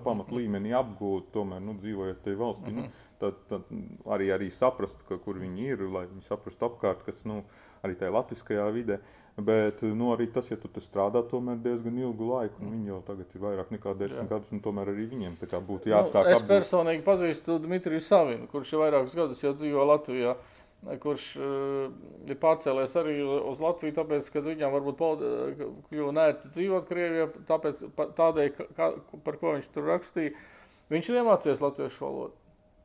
[0.04, 2.82] pamatlīmenī apgūt, tomēr nu, dzīvojot tajā valstī, mm -hmm.
[2.82, 3.16] nu, mhm.
[3.22, 7.42] tad, tad arī, arī saprast, ka, kur viņi ir, lai viņi saprastu apkārt, kas nu,
[7.82, 9.00] arī tajā latviskajā vidē.
[9.36, 13.26] Bet nu, arī tas, ja tu strādā tomēr diezgan ilgu laiku, un viņi jau tagad
[13.34, 16.24] ir vairāk nekā desmit gadus, un tomēr arī viņiem būtu jāsāk.
[16.24, 16.48] Nu, es apbūt.
[16.48, 20.36] personīgi pazīstu Dmitriju Savinu, kurš jau vairākus gadus jau dzīvo Latvijā
[21.02, 21.92] kurš uh,
[22.26, 25.02] ir pārcēlies arī uz Latviju, tāpēc, ka viņam varbūt
[25.90, 27.84] kļuva nērti dzīvot Krievijā, tāpēc,
[28.18, 28.88] tādēļ, ka,
[29.22, 30.34] par ko viņš tur rakstīja,
[30.92, 32.36] Viņš ir iemācījies latviešu valodu.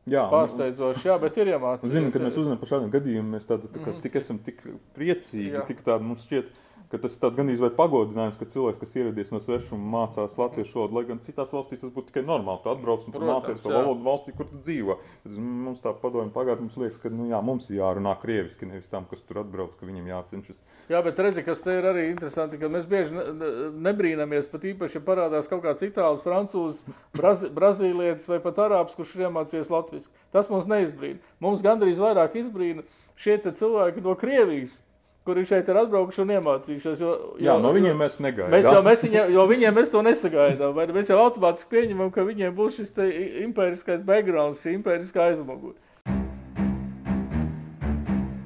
[0.08, 1.92] Jā, Pārsteidzoši, jā, bet ir iemācījies.
[1.92, 3.98] Zinu, kad mēs uzzinām par šādiem gadījumiem, mēs tādu, tā, tā, mm.
[4.06, 4.62] tik esam tik
[4.96, 5.64] priecīgi, jā.
[5.68, 9.32] tik tādi mums šķiet, ka tas ir tāds gandrīz vai pagodinājums, ka cilvēks, kas ieradies
[9.34, 12.62] no svešuma, mācās latviešu valodu, lai gan citās valstīs tas būtu tikai normāli.
[12.64, 14.96] Tu atbrauc un tu mācies to valodu valstī, kur tu dzīvo.
[15.36, 19.04] Mums tā padomju pagātnē, mums liekas, ka nu, jā, mums ir jārunā krieviski, nevis tam,
[19.12, 20.64] kas tur atbrauc, ka viņam jācenšas.
[20.94, 23.52] Jā, bet redzi, kas te ir arī interesanti, ka mēs bieži ne,
[23.90, 29.18] nebrīnamies, pat īpaši, ja parādās kaut kāds itālis, francūzs, brazi, brazīlietis vai pat arābs, kurš
[29.18, 30.28] ir iemācījies latviski.
[30.32, 31.20] Tas mums neizbrīna.
[31.44, 32.88] Mums gandrīz vairāk izbrīna
[33.20, 34.80] šie cilvēki no Krievijas
[35.28, 37.02] kuri šeit ir atbraukuši un iemācījušies.
[37.04, 38.54] Jo, jo, Jā, no viņiem mēs negaidām.
[38.54, 40.80] Mēs jau, mēs viņa, jo viņiem mēs to nesagaidām.
[40.96, 42.96] Mēs jau automātiski pieņemam, ka viņiem būs šis
[43.44, 45.76] impēriskais background, šī impēriskā aizmugure.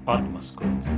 [0.10, 0.90] Atmaskots.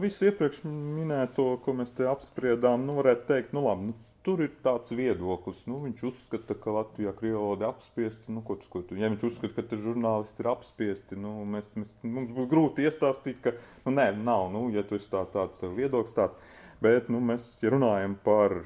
[0.00, 4.52] Visu iepriekš minēto, ko mēs te apspriedām, nu varētu teikt, nu labi, nu, tur ir
[4.64, 5.64] tāds viedoklis.
[5.70, 8.32] Nu, viņš uzskata, ka Latvijā krievalodi apspiesti.
[8.32, 12.48] Nu, ko, ko, ja viņš uzskata, ka žurnālisti ir apspiesti, nu, mēs, mēs, mums būs
[12.50, 14.48] grūti iestāstīt, ka nu, nē, nav.
[14.54, 16.60] Nu, ja tu esi tā, tāds viedoklis, tāds.
[16.84, 18.64] Bet nu, mēs ja runājam par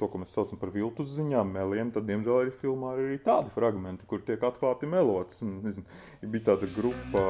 [0.00, 3.52] to, ko mēs saucam par viltus ziņām, meliem, tad, diemžēl, arī filmā ir arī tādi
[3.54, 5.42] fragmenti, kur tiek atklāti melots.
[5.44, 5.84] Nezinu,
[6.24, 7.26] bija tāda grupa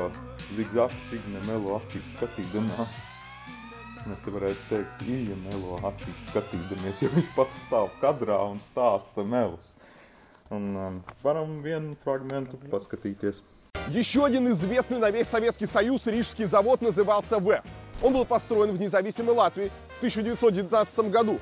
[0.54, 3.00] Zigzags, Signe, Melo acīs skatīdamās.
[4.08, 9.24] Mēs te varētu teikt, Ilja melo acīs skatīdamies, jo viņš pats stāv kadrā un stāsta
[9.26, 9.74] melus.
[10.50, 13.42] Un um, varam vienu фрагменту поскатитесь.
[13.88, 17.62] Еще один известный на весь Советский Союз рижский завод назывался ВЭФ.
[18.02, 21.38] Он был построен в независимой Латвии в 1919 году.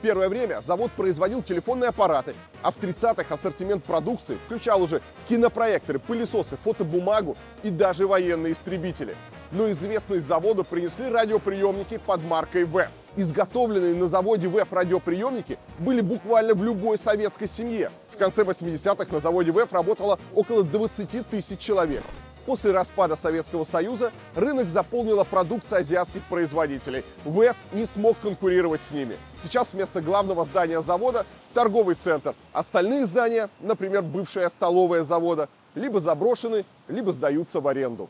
[0.00, 6.56] Первое время завод производил телефонные аппараты, а в 30-х ассортимент продукции включал уже кинопроекторы, пылесосы,
[6.62, 9.14] фотобумагу и даже военные истребители.
[9.52, 12.90] Но известность завода принесли радиоприемники под маркой ВЭФ.
[13.16, 17.90] Изготовленные на заводе ВЭФ радиоприемники были буквально в любой советской семье.
[18.10, 22.02] В конце 80-х на заводе ВЭФ работало около 20 тысяч человек.
[22.46, 27.04] После распада Советского Союза рынок заполнила продукция азиатских производителей.
[27.24, 29.16] ВЭФ не смог конкурировать с ними.
[29.36, 32.34] Сейчас вместо главного здания завода торговый центр.
[32.52, 38.08] Остальные здания, например, бывшая столовая завода, либо заброшены, либо сдаются в аренду.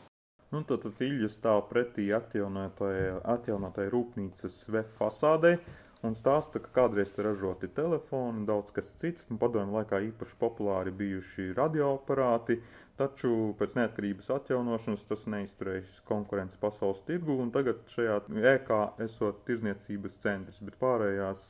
[0.51, 5.61] Nu, tad, tad Ilja stāv pretī atjaunotai, atjaunotai rūpnīcas VF fasādei
[6.03, 9.23] un stāsta, ka kādreiz te ražoti telefoni, daudz kas cits.
[9.29, 12.59] Padomju laikā īpaši populāri bijuši radioaparāti,
[12.99, 18.19] taču pēc neatkarības atjaunošanas tas neizturējis konkurences pasaules tirgu, un tagad šajā
[18.55, 21.43] ēkā esot tirzniecības centrs, bet pārējās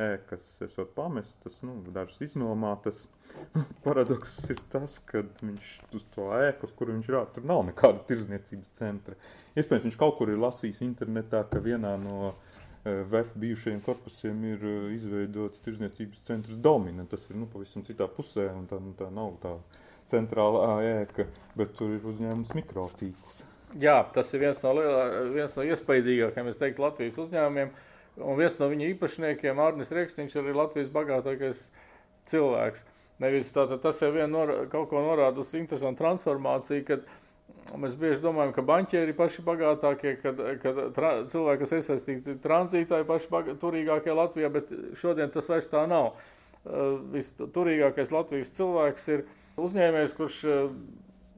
[0.00, 3.02] ēkas esot pamestas, nu, dažas iznomātas.
[3.84, 8.02] Paradoks ir tas, ka viņš uz to ēku, uz kuru viņš rāda, tur nav nekāda
[8.08, 9.18] tirzniecības centra.
[9.54, 12.32] Iespējams, viņš kaut kur ir lasījis internetā, ka vienā no
[12.84, 14.62] VF bijušajiem korpusiem ir
[14.94, 17.04] izveidots tirzniecības centrs Domina.
[17.10, 19.52] Tas ir nu, pavisam citā pusē, un tā, nu, tā nav tā
[20.10, 20.66] centrālā
[21.02, 21.26] ēka,
[21.58, 23.44] bet tur ir uzņēmums mikrotīkls.
[23.78, 27.70] Jā, tas ir viens no, lielā, viens no iespaidīgākajiem, es teiktu, Latvijas uzņēmumiem.
[28.20, 31.68] Un viens no viņa īpašniekiem, Arnis Rēksniņš, ir Latvijas bagātākais
[32.30, 32.82] cilvēks.
[33.22, 37.06] Nevis tātad tas jau vien nor, kaut ko norāda uz interesantu transformāciju, kad
[37.78, 43.08] mēs bieži domājam, ka banķieri paši bagātākie, kad, kad tra, cilvēki, kas iesaistīti tranzītā, ir
[43.08, 46.14] paši baga, turīgākie Latvijā, bet šodien tas vairs tā nav.
[46.60, 49.22] Uh, Visturīgākais Latvijas cilvēks ir
[49.66, 50.76] uzņēmējs, kurš uh,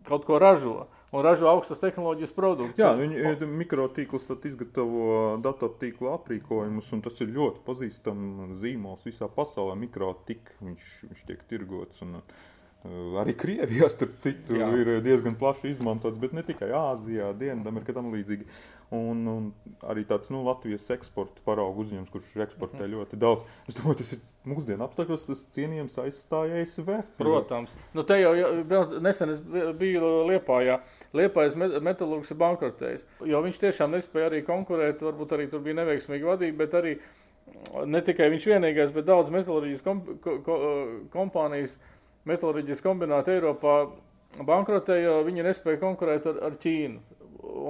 [0.08, 2.80] kaut ko ražo un ražo augstas tehnoloģijas produktus.
[2.80, 9.76] Jā, viņi mikrotīklus izgatavo datortīklu aprīkojumus, un tas ir ļoti pazīstams zīmols visā pasaulē.
[9.82, 12.00] Mikrotik viņš, viņš tiek tirgots.
[12.06, 12.48] Un, uh,
[13.22, 14.66] Arī Krievijā, starp citu, Jā.
[14.74, 18.48] ir diezgan plaši izmantots, bet ne tikai Āzijā, Dienvidamerikā, tam līdzīgi.
[18.92, 19.44] Un, un
[19.88, 22.94] arī tāds nu, Latvijas eksporta paraugu uzņēmums, kurš eksportē mm -hmm.
[22.98, 23.44] ļoti daudz.
[23.68, 24.18] Es domāju, tas ir
[24.52, 27.14] mūsdienu apstākļos cienījams aizstājējis VF.
[27.16, 27.72] Protams.
[27.94, 29.40] Nu, te jau, jau nesen es
[29.78, 30.80] biju Liepājā.
[31.12, 36.26] Liepājas metālurgs ir bankrotējis, jo viņš tiešām nespēja arī konkurēt, varbūt arī tur bija neveiksmīga
[36.26, 36.94] vadība, bet arī
[37.86, 40.58] ne tikai viņš vienīgais, bet daudz metālurģijas komp ko
[41.12, 41.78] kompānijas,
[42.28, 43.76] metālurģijas kombināti Eiropā
[44.40, 47.11] bankrotēja, jo viņi nespēja konkurēt ar, ar Ķīnu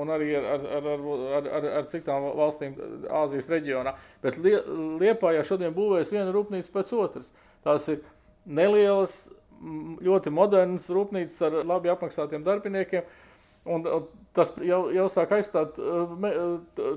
[0.00, 1.04] un arī ar, ar, ar,
[1.38, 2.76] ar, ar, ar citām valstīm
[3.22, 3.94] Āzijas reģionā.
[4.24, 7.28] Bet Liepājā šodien būvēs viena rūpnīca pēc otras.
[7.66, 8.02] Tās ir
[8.46, 9.16] nelielas,
[10.02, 13.06] ļoti modernas rūpnīcas ar labi apmaksātiem darbiniekiem.
[13.72, 13.84] Un
[14.34, 15.76] tas jau, jau sāk aizstāt
[16.18, 16.32] me,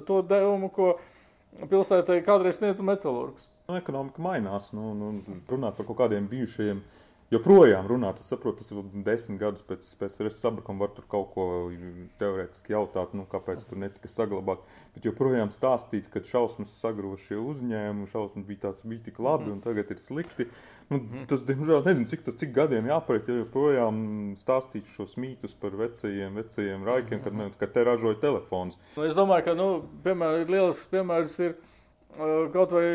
[0.08, 0.96] to devumu, ko
[1.70, 3.46] pilsētai kādreiz sniedz metālurgs.
[3.70, 4.72] Nu, ekonomika mainās.
[4.74, 5.12] Nu, nu,
[5.50, 6.82] runāt par kaut kādiem bijušajiem
[7.34, 8.20] joprojām runāt.
[8.22, 11.48] Es saprotu, tas ir desmit gadus pēc PSRS sabrukuma, var tur kaut ko
[12.22, 14.64] teorētiski jautāt, nu, kāpēc tur netika saglabāt.
[14.96, 19.62] Bet joprojām stāstīt, ka šausmas sagrūva šie uzņēmumi, šausmas bija tāds, bija tik labi un
[19.66, 20.50] tagad ir slikti.
[20.92, 23.96] Nu, tas, diemžēl, nezinu, cik, tas, cik gadiem jāpaiet, ja joprojām
[24.38, 28.78] stāstīt šos mītus par vecajiem, vecajiem raikiem, kad, ne, kad te ražoja telefons.
[28.94, 29.70] Nu, es domāju, ka, nu,
[30.06, 31.58] piemēram, lielisks piemērs ir
[32.16, 32.86] Kaut vai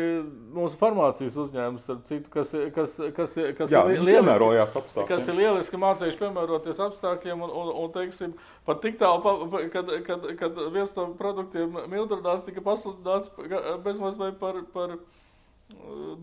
[0.55, 6.17] mūsu farmācijas uzņēmums, citu, kas, kas, kas, kas, Jā, ir lieliski, kas ir lieliski mācījuši
[6.17, 8.33] piemēroties apstākļiem, un, un, un teiksim,
[8.65, 13.29] pat tik tālu, kad, kad, kad viens no produktiem Mildredās tika pasludināts
[13.85, 14.97] bezmaz vai par, par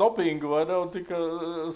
[0.00, 1.20] dopingu, vai ne, un tika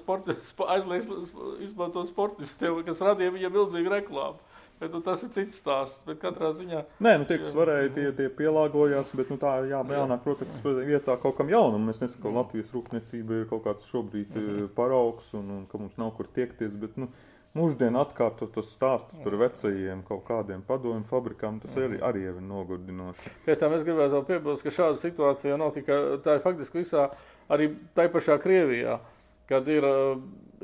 [0.00, 0.34] sporti,
[0.74, 1.36] aizliegts
[1.68, 4.42] izmantot sportistiem, kas radīja viņam milzīgu reklāmu.
[4.82, 6.00] Bet, nu, tas ir cits stāsts.
[6.08, 6.80] Bet katrā ziņā.
[7.06, 9.12] Nē, nu, tie, kas varēja, tie, tie pielāgojās.
[9.14, 11.86] Bet nu, tā jā, jānāk, protams, vietā kaut kam jaunam.
[11.92, 14.72] Es nesaku, ka Latvijas rūpniecība ir kaut kāds šobrīd mm.
[14.74, 16.74] paraugs un, un ka mums nav kur tiekties.
[16.82, 17.12] Bet, nu,
[17.52, 23.32] Mūždien atkārtot tos stāstus par vecajiem kaut kādiem padomju fabrikām, tas arī, arī ir nogurdinoši.
[23.44, 27.10] Pie tam es gribētu piebilst, ka šāda situācija nav tikai tā ir faktiski visā,
[27.52, 28.96] arī tai pašā Krievijā,
[29.52, 29.86] kad ir,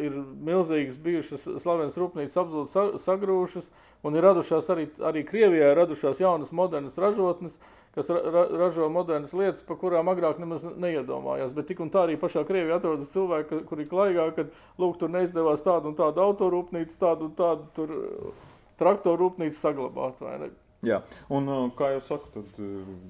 [0.00, 0.16] ir
[0.48, 3.70] milzīgas bijušas slavenas rūpnīcas absolūti sagrūšas,
[4.06, 7.56] Un ir radušās arī, arī Krievijā radušās jaunas, modernas ražotnes,
[7.96, 11.54] kas ra, ra, ražo modernas lietas, par kurām agrāk nemaz neiedomājās.
[11.56, 14.46] Bet tik un tā arī pašā Krievijā atrodas cilvēki, kuri klaigā, ka
[14.78, 17.94] lūk, tur neizdevās tādu un tādu autorūpnīcu, tādu un tādu tur
[18.78, 20.22] traktoru rūpnīcu saglabāt.
[20.86, 21.02] Jā,
[21.34, 22.60] un kā jau saku, tad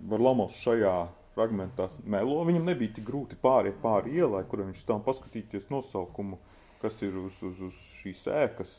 [0.09, 0.97] Varlamovs šajā
[1.39, 2.43] fragmentā melo.
[2.49, 6.41] Viņam nebija tik grūti pāriet pāri ielai, kur viņš stāv paskatīties nosaukumu,
[6.83, 8.79] kas ir uz, uz, uz šīs ēkas.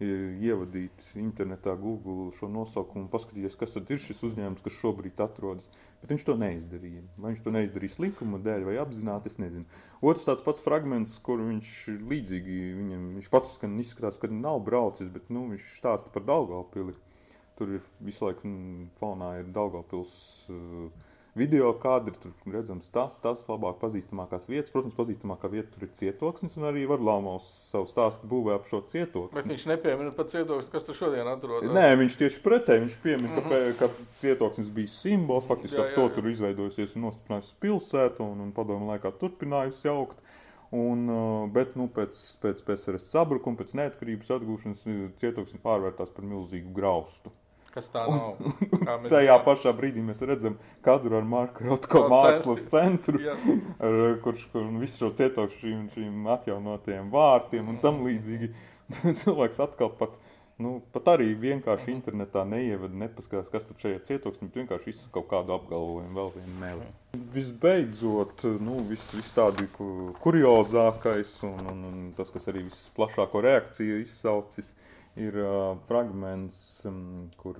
[0.00, 5.66] ievadīt internetā Google šo nosaukumu paskatīties, kas tad ir šis uzņēmums, kas šobrīd atrodas.
[6.00, 7.02] Bet viņš to neizdarīja.
[7.18, 9.66] Vai viņš to neizdarīs likuma dēļ vai apzināti, es nezinu.
[10.00, 15.12] Otrs tāds pats fragments, kur viņš līdzīgi viņam, viņš pats skan izskatās, ka nav braucis,
[15.12, 16.96] bet nu, viņš stāsta par Daugavpili.
[17.60, 20.16] Tur ir visu laiku mm, fonā ir Daugavpils
[20.48, 24.72] uh, video kadri, tur redzams tas, tas labāk pazīstamākās vietas.
[24.72, 29.36] Protams, pazīstamākā vieta tur ir cietoksnis, un arī Varlāmovs savu stāstu būvē ap šo cietoksni.
[29.36, 31.70] Bet viņš nepiemina pat cietoksni, kas tur šodien atrodas.
[31.74, 33.78] Nē, viņš tieši pretēji, viņš piemina, mm -hmm.
[33.78, 35.96] ka, ka cietoksnis bija simbols, faktiski jā, jā, jā.
[35.96, 40.18] to tur izveidojusies un nostiprinājusi pilsētu, un, un padomu laikā turpinājusi jaukt.
[40.70, 41.08] Un,
[41.50, 44.84] bet nu, pēc, pēc PSRS sabrukuma, pēc neatkarības atgūšanas
[45.18, 47.32] cietoksnis pārvērtās par milzīgu graustu.
[47.70, 48.40] Kas tā nav?
[49.12, 53.20] Tajā pašā brīdī mēs redzam kadru ar Marku Rotko mākslas centru,
[53.78, 58.50] ar, kurš kur visu šo cietokšu šīm, šīm atjaunotajiem vārtiem un tam līdzīgi.
[59.20, 60.16] Cilvēks atkal pat,
[60.58, 65.30] nu, pat arī vienkārši internetā neievada, nepaskatās, kas tur šajā cietoksnī, bet vienkārši izsaka kaut
[65.30, 66.92] kādu apgalvojumu, vēl vienu meli.
[67.36, 69.70] Visbeidzot, nu, viss vis tādi
[70.24, 74.89] kuriozākais un, un, un tas, kas arī visplašāko reakciju izsaucis, ir
[75.34, 77.56] uh, fragments, um, kur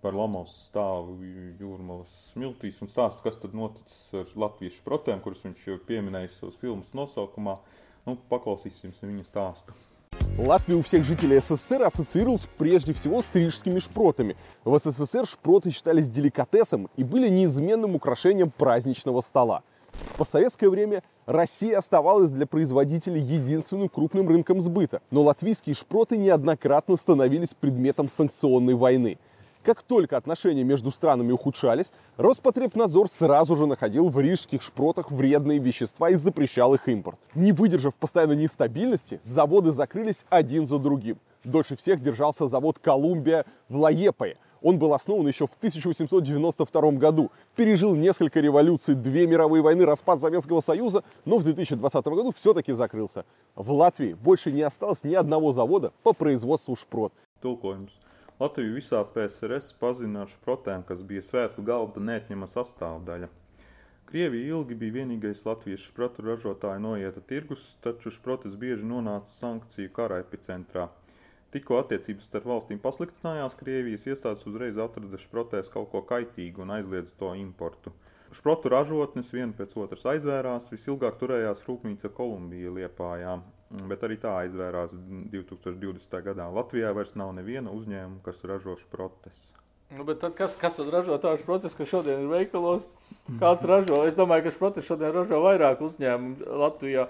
[0.00, 1.10] par Lamovs stāv
[1.60, 6.56] jūrmalas smiltīs un stāsta, kas tad noticis ar latviešu protēm, kurus viņš jau pieminēja savas
[6.60, 7.58] filmas nosaukumā.
[8.04, 9.76] Nu, paklausīsim viņa stāstu.
[10.38, 14.36] Латвия у всех жителей СССР ассоциировалась прежде всего с рижскими шпротами.
[14.64, 19.62] В СССР шпроты считались деликатесом и были неизменным украшением праздничного стола.
[20.12, 26.96] В постсоветское время Россия оставалась для производителей единственным крупным рынком сбыта, но латвийские шпроты неоднократно
[26.96, 29.18] становились предметом санкционной войны.
[29.64, 36.10] Как только отношения между странами ухудшались, Роспотребнадзор сразу же находил в рижских шпротах вредные вещества
[36.10, 37.18] и запрещал их импорт.
[37.34, 41.18] Не выдержав постоянной нестабильности, заводы закрылись один за другим.
[41.44, 44.36] Дольше всех держался завод «Колумбия» в Лаепае.
[44.64, 50.60] Он был основан еще в 1892 году, пережил несколько революций, две мировые войны, распад Советского
[50.60, 53.26] Союза, но в 2020 году все-таки закрылся.
[53.54, 57.12] В Латвии больше не осталось ни одного завода по производству шпрот.
[58.40, 63.28] Latviju visā PSRS pazina ar šprotēm, kas bija svētku galda neatņema sastāvdaļa.
[64.10, 70.18] Krievija ilgi bija vienīgais latviešu šprotu ražotāju noieta tirgus, taču šprotes bieži nonāca sankciju kara
[70.24, 70.88] epicentrā.
[71.54, 77.14] Tikko attiecības starp valstīm pasliktinājās, Krievijas iestādes uzreiz atrada šprotēs kaut ko kaitīgu un aizliedza
[77.20, 77.92] to importu.
[78.34, 83.36] Šprotu ražotnes viena pēc otras aizvērās, visilgāk turējās rūpnīca Kolumbija Liepājā,
[83.86, 84.96] bet arī tā aizvērās
[85.30, 86.16] 2020.
[86.26, 86.48] gadā.
[86.50, 89.46] Latvijā vairs nav neviena uzņēmuma, kas ražo šprotes.
[89.94, 92.88] Nu, tad kas, kas tad ražo tādu šprotes, kas šodien ir veikalos?
[93.38, 94.02] Kāds ražo?
[94.08, 97.06] Es domāju, ka šprotes šodien ražo vairāk uzņēmumu Latvijā.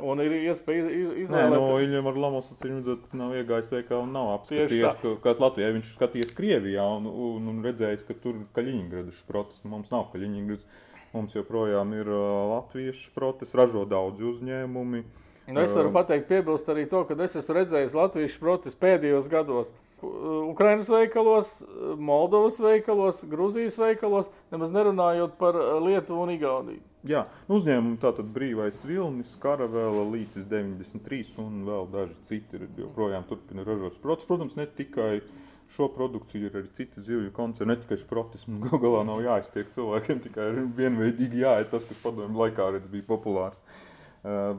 [0.00, 1.50] Un ir iespēja izvēlēties.
[1.52, 2.78] No viņam ar Lamos acīm
[3.18, 7.58] nav iegājis veikā un nav apskatījies, ka, kas Latvijā viņš skatījies Krievijā un, un, un
[7.66, 10.80] redzējis, ka tur Kaļiņgradas šprotas, mums nav Kaļiņgradas,
[11.12, 12.22] mums joprojām ir uh,
[12.54, 15.02] latviešu šprotas, ražo daudzi uzņēmumi.
[15.52, 19.74] Un es varu pateikt, piebilst arī to, ka es esmu redzējis latviešu šprotas pēdējos gados.
[20.02, 21.50] Ukrainas veikalos,
[22.00, 26.82] Moldovas veikalos, Grūzijas veikalos, nemaz nerunājot par Lietuvu un Igauniju.
[27.08, 33.64] Jā, uzņēmumi tātad brīvais vilnis, karavēla līdz 93 un vēl daži citi ir joprojām turpina
[33.66, 34.28] ražot sprotus.
[34.28, 35.16] Protams, ne tikai
[35.74, 39.72] šo produkciju ir arī citi zivju koncerni, ne tikai šprotis, un gal galā nav jāiztiek
[39.74, 43.62] cilvēkiem, tikai vienveidīgi jāiet tas, kas padomju laikā redz bija populārs.
[43.62, 43.91] Uh,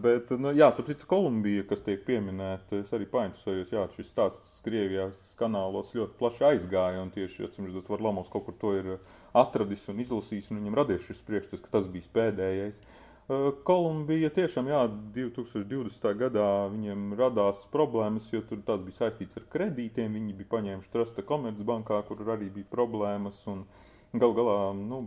[0.04, 2.82] bet, nu, jā, tur ir Kolumbija, kas tiek pieminēta.
[2.84, 7.92] Es arī painteresējos, jā, šis stāsts Krievijas kanālos ļoti plaši aizgāja, un tieši, atcīm redzot,
[7.94, 11.78] Varlamovs kaut kur to ir uh, atradis un izlasījis, un viņam radies šis priekšstats, ka
[11.78, 12.84] tas bija pēdējais.
[13.64, 14.82] Kolumbija tiešām, jā,
[15.16, 16.10] 2020.
[16.20, 20.18] gadā viņiem radās problēmas, jo tur tas bija saistīts ar kredītiem.
[20.20, 23.40] Viņi bija paņēmuši trusta komercbankā, kur arī bija problēmas.
[24.14, 25.06] Gal galā, nu,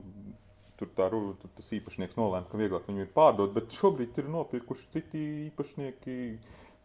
[0.81, 4.93] tur, tā, tur tas īpašnieks nolēma, ka vieglāk viņu ir pārdot, bet šobrīd ir nopirkuši
[4.97, 6.17] citi īpašnieki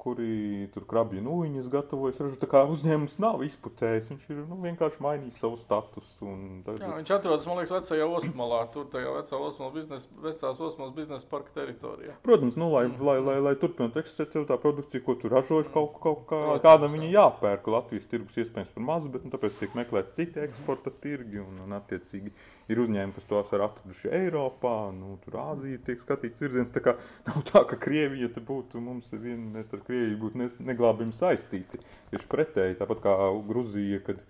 [0.01, 2.19] kuri tur krabju nūjiņas gatavojas.
[2.23, 6.31] Ražu, tā kā uzņēmums nav izputējis, viņš ir nu, vienkārši mainījis savu statusu.
[6.65, 6.79] Tad...
[6.81, 11.29] Jā, viņš atrodas, man liekas, vecajā osmalā, tur tajā vecā osmalas biznesa, vecās osmalas biznesa
[11.29, 12.15] parka teritorijā.
[12.25, 13.05] Protams, nu, lai, mm.
[13.05, 16.65] lai, lai, lai turpinātu eksistēt, tev tā produkcija, ko tu ražoji, kaut, kaut kā, Protams,
[16.65, 17.69] kādam viņa jāpērk.
[17.75, 21.77] Latvijas tirgus iespējams par mazu, bet nu, tāpēc tiek meklēt citi eksporta tirgi un, un
[21.77, 22.33] attiecīgi
[22.71, 26.71] ir uzņēmumi, kas tos ir atraduši Eiropā, nu, tur Āzija tiek skatīts virziens.
[26.73, 26.93] Tā kā
[27.27, 31.81] nav tā, ka Krievija te būtu, mums vien, mēs ar Krieviju būtu neglābimi saistīti.
[32.11, 33.15] Tieši pretēji, tāpat kā
[33.49, 34.23] Gruzija, kad,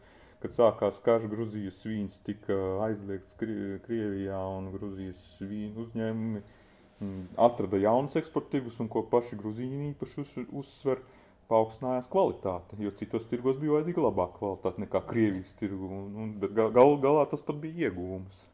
[0.43, 8.17] kad sākās karš, Gruzijas vīns tika aizliegts Krievijā un Gruzijas vīnu uzņēmumi mm, atrada jaunas
[8.21, 11.03] eksportīvas un ko paši Gruzīni īpaši uz, uzsver.
[11.51, 16.55] Paaugstinājās kvalitāte, jo citos tirgos bija vajadzīga labāka kvalitāte nekā Krievijas tirgu, un, un, bet
[16.57, 18.45] gal, gal, galā tas pat bija iegūms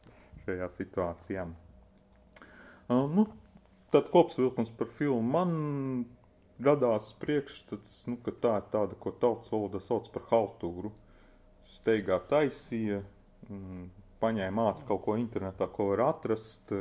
[0.48, 1.46] šajā situācijā.
[2.88, 3.28] Uh, nu,
[3.94, 5.52] tad kopsvilkums par filmu man
[6.64, 10.92] radās priekšstats, nu, ka tā ir tāda, ko tautas valodā sauc par haltūru.
[11.78, 13.02] Steigā taisīja,
[13.50, 13.90] mm,
[14.24, 16.74] paņēma ātri kaut ko internetā, ko var atrast,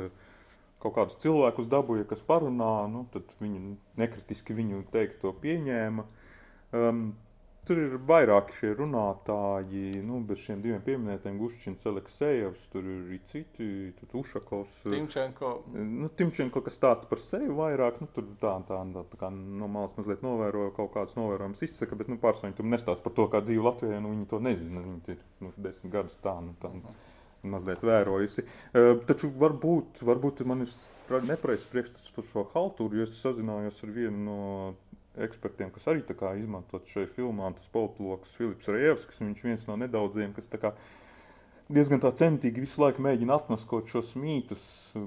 [0.83, 6.05] kaut kādus cilvēkus dabūja, kas parunā, nu, tad viņi nekritiski viņu teikto pieņēma.
[6.77, 7.07] Um,
[7.67, 13.17] Tur ir vairāki šie runātāji, nu, bez šiem diviem pieminētiem, Guščins, Aleksejevs, tur ir arī
[13.27, 13.67] citi,
[13.97, 14.77] tur Ušakovs.
[14.85, 15.49] Timčenko.
[15.75, 19.67] Nu, Timčenko, kas stāsta par sevi vairāk, nu, tur tā, tā, tā, tā kā no
[19.73, 23.27] malas mazliet novēroja kaut kādus novērojumus izsaka, bet, nu, pārsvarā viņi tur nestāsta par to,
[23.35, 26.71] kā dzīve Latvijā, nu, viņi to nezina, viņi ir, nu, desmit gadus tā, nu, tā.
[27.51, 28.45] Mazliet vērojusi.
[29.09, 30.75] Taču varbūt, varbūt man ir
[31.27, 34.39] nepareizs priekšstats par šo haltūru, jo es sazinājos ar vienu no
[35.17, 36.03] ekspertiem, kas arī
[36.41, 40.73] izmantot šai filmā, tas politologs Filips Rejevskis, viņš viens no nedaudziem, kas tā kā
[41.73, 44.63] diezgan tā centīgi visu laiku mēģina atmaskot šos mītus,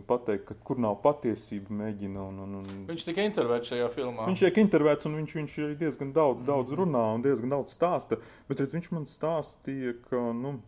[0.09, 2.27] pateikt, ka kur nav patiesība, mēģina.
[2.31, 2.83] Un, un, un...
[2.91, 4.27] Viņš tika intervēts šajā filmā.
[4.29, 8.21] Viņš tiek intervēts un viņš, viņš diezgan daudz, daudz runā un diezgan daudz stāsta,
[8.51, 10.59] bet redz, viņš man stāstīja, ka, nu,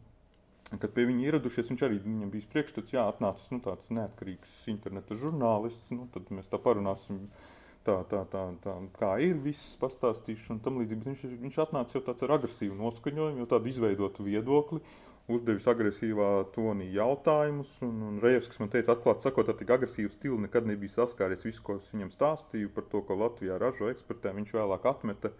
[0.81, 5.19] kad pie viņa ieradušies, viņš arī viņam bija priekšstats, jā, atnācis nu, tāds neatkarīgs interneta
[5.19, 7.27] žurnālists, nu, tad mēs tā parunāsim
[7.87, 11.07] tā, tā, tā, tā kā ir, viss pastāstīšu un tam līdzīgi.
[11.09, 14.83] Viņš, viņš atnāca jau tāds ar agresīvu noskaņojumu, jau tādu izveidotu viedokli,
[15.31, 20.39] uzdevis agresīvā tonī jautājumus, un, un Rejevskis man teica, atklāt sakot, ar tik agresīvu stilu
[20.43, 24.55] nekad nebija saskāries visu, ko es viņam stāstīju par to, ko Latvijā ražo ekspertē, viņš
[24.59, 25.33] vēlāk atmeta.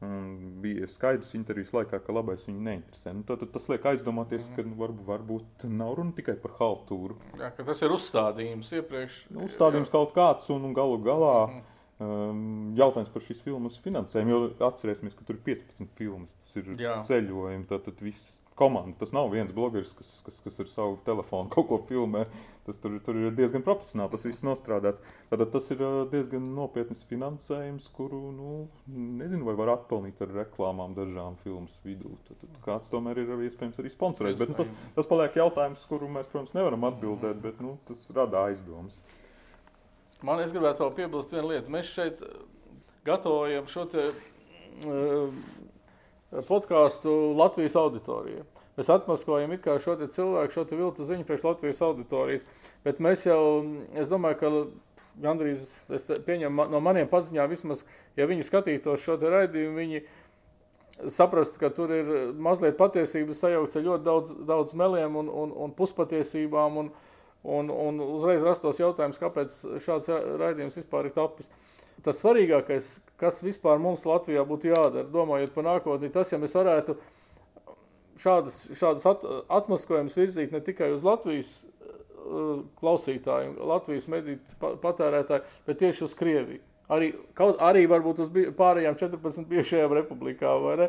[0.00, 3.12] Un bija skaidrs intervijas laikā, ka labais viņu neinteresē.
[3.18, 7.18] Nu, tad, tad tas liek aizdomāties, ka nu, varbūt, varbūt nav runa tikai par haltūru.
[7.36, 9.18] Jā, tas ir uzstādījums iepriekš.
[9.34, 9.98] Nu, uzstādījums jā.
[9.98, 11.36] kaut kāds un, un galu galā.
[11.50, 11.68] Mm
[12.00, 16.70] Um, jautājums par šīs filmas finansējumu, jo atcerēsimies, ka tur ir 15 filmas, tas ir
[16.80, 16.94] Jā.
[17.04, 18.98] ceļojumi, tad viss komanda.
[19.00, 22.26] Tas nav viens blogeris, kas, kas, kas ar savu telefonu kaut ko filmē.
[22.66, 25.00] Tas tur, tur ir diezgan profesionāli, tas viss nostrādāts.
[25.30, 25.80] Tad tas ir
[26.12, 28.50] diezgan nopietns finansējums, kuru, nu,
[28.92, 32.12] nezinu, vai var atpelnīt ar reklāmām dažām filmas vidū.
[32.28, 34.38] Tad, tad kāds tomēr ir iespējams arī sponsorēt.
[34.38, 38.44] Bet, nu, tas, tas paliek jautājums, kuru mēs, protams, nevaram atbildēt, bet nu, tas rada
[38.50, 39.00] aizdomas.
[40.26, 41.72] Man es gribētu vēl piebilst vienu lietu.
[41.72, 42.20] Mēs šeit
[43.08, 44.10] gatavojam šo te,
[44.84, 45.40] uh,
[46.48, 48.44] podkāstu Latvijas auditorijai.
[48.78, 49.52] Mēs atmaskojam
[49.82, 52.46] šo cilvēku, šo viltu ziņu priekš Latvijas auditorijas.
[52.86, 53.42] Bet mēs jau,
[53.98, 54.52] es domāju, ka
[55.20, 57.84] gandrīz, es pieņemu no maniem paziņām, vismaz,
[58.16, 60.02] ja viņi skatītos šo raidījumu, viņi
[61.12, 65.76] saprastu, ka tur ir mazliet patiesības sajaukts ar ļoti daudz, daudz meliem un, un, un
[65.76, 66.84] puspatiesībām.
[66.84, 67.06] Un, uh,
[67.42, 70.10] Un, un uzreiz rastos jautājums, kāpēc šāds
[70.40, 71.48] raidījums vispār ir tapis.
[72.04, 76.96] Tas svarīgākais, kas vispār mums Latvijā būtu jādara, domājot par nākotni, tas, ja mēs varētu
[78.20, 79.26] šādas, šādas at,
[79.60, 84.40] atmaskojumus virzīt ne tikai uz Latvijas uh, klausītājiem, Latvijas mediju
[84.82, 86.64] patērētājiem, bet tieši uz Krieviju.
[86.90, 90.88] Arī, kaut, arī varbūt uz pārējām 14 bijušajām republikām,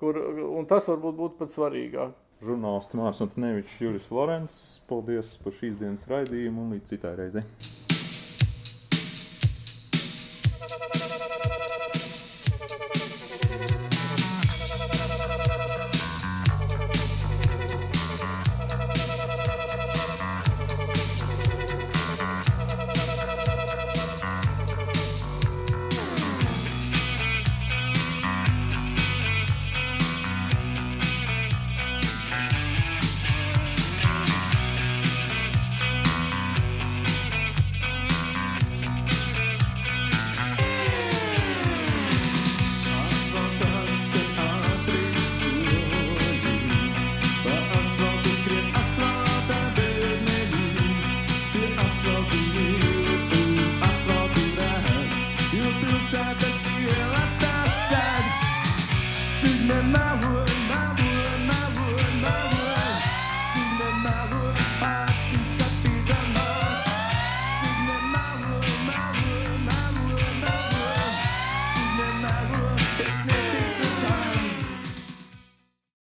[0.00, 0.16] kur,
[0.48, 4.58] un tas varbūt būtu pat svarīgāk žurnālists Mārcis Antonevičs, Juris Lorents.
[4.90, 7.46] Paldies par šīs dienas raidījumu un līdz citai reizei.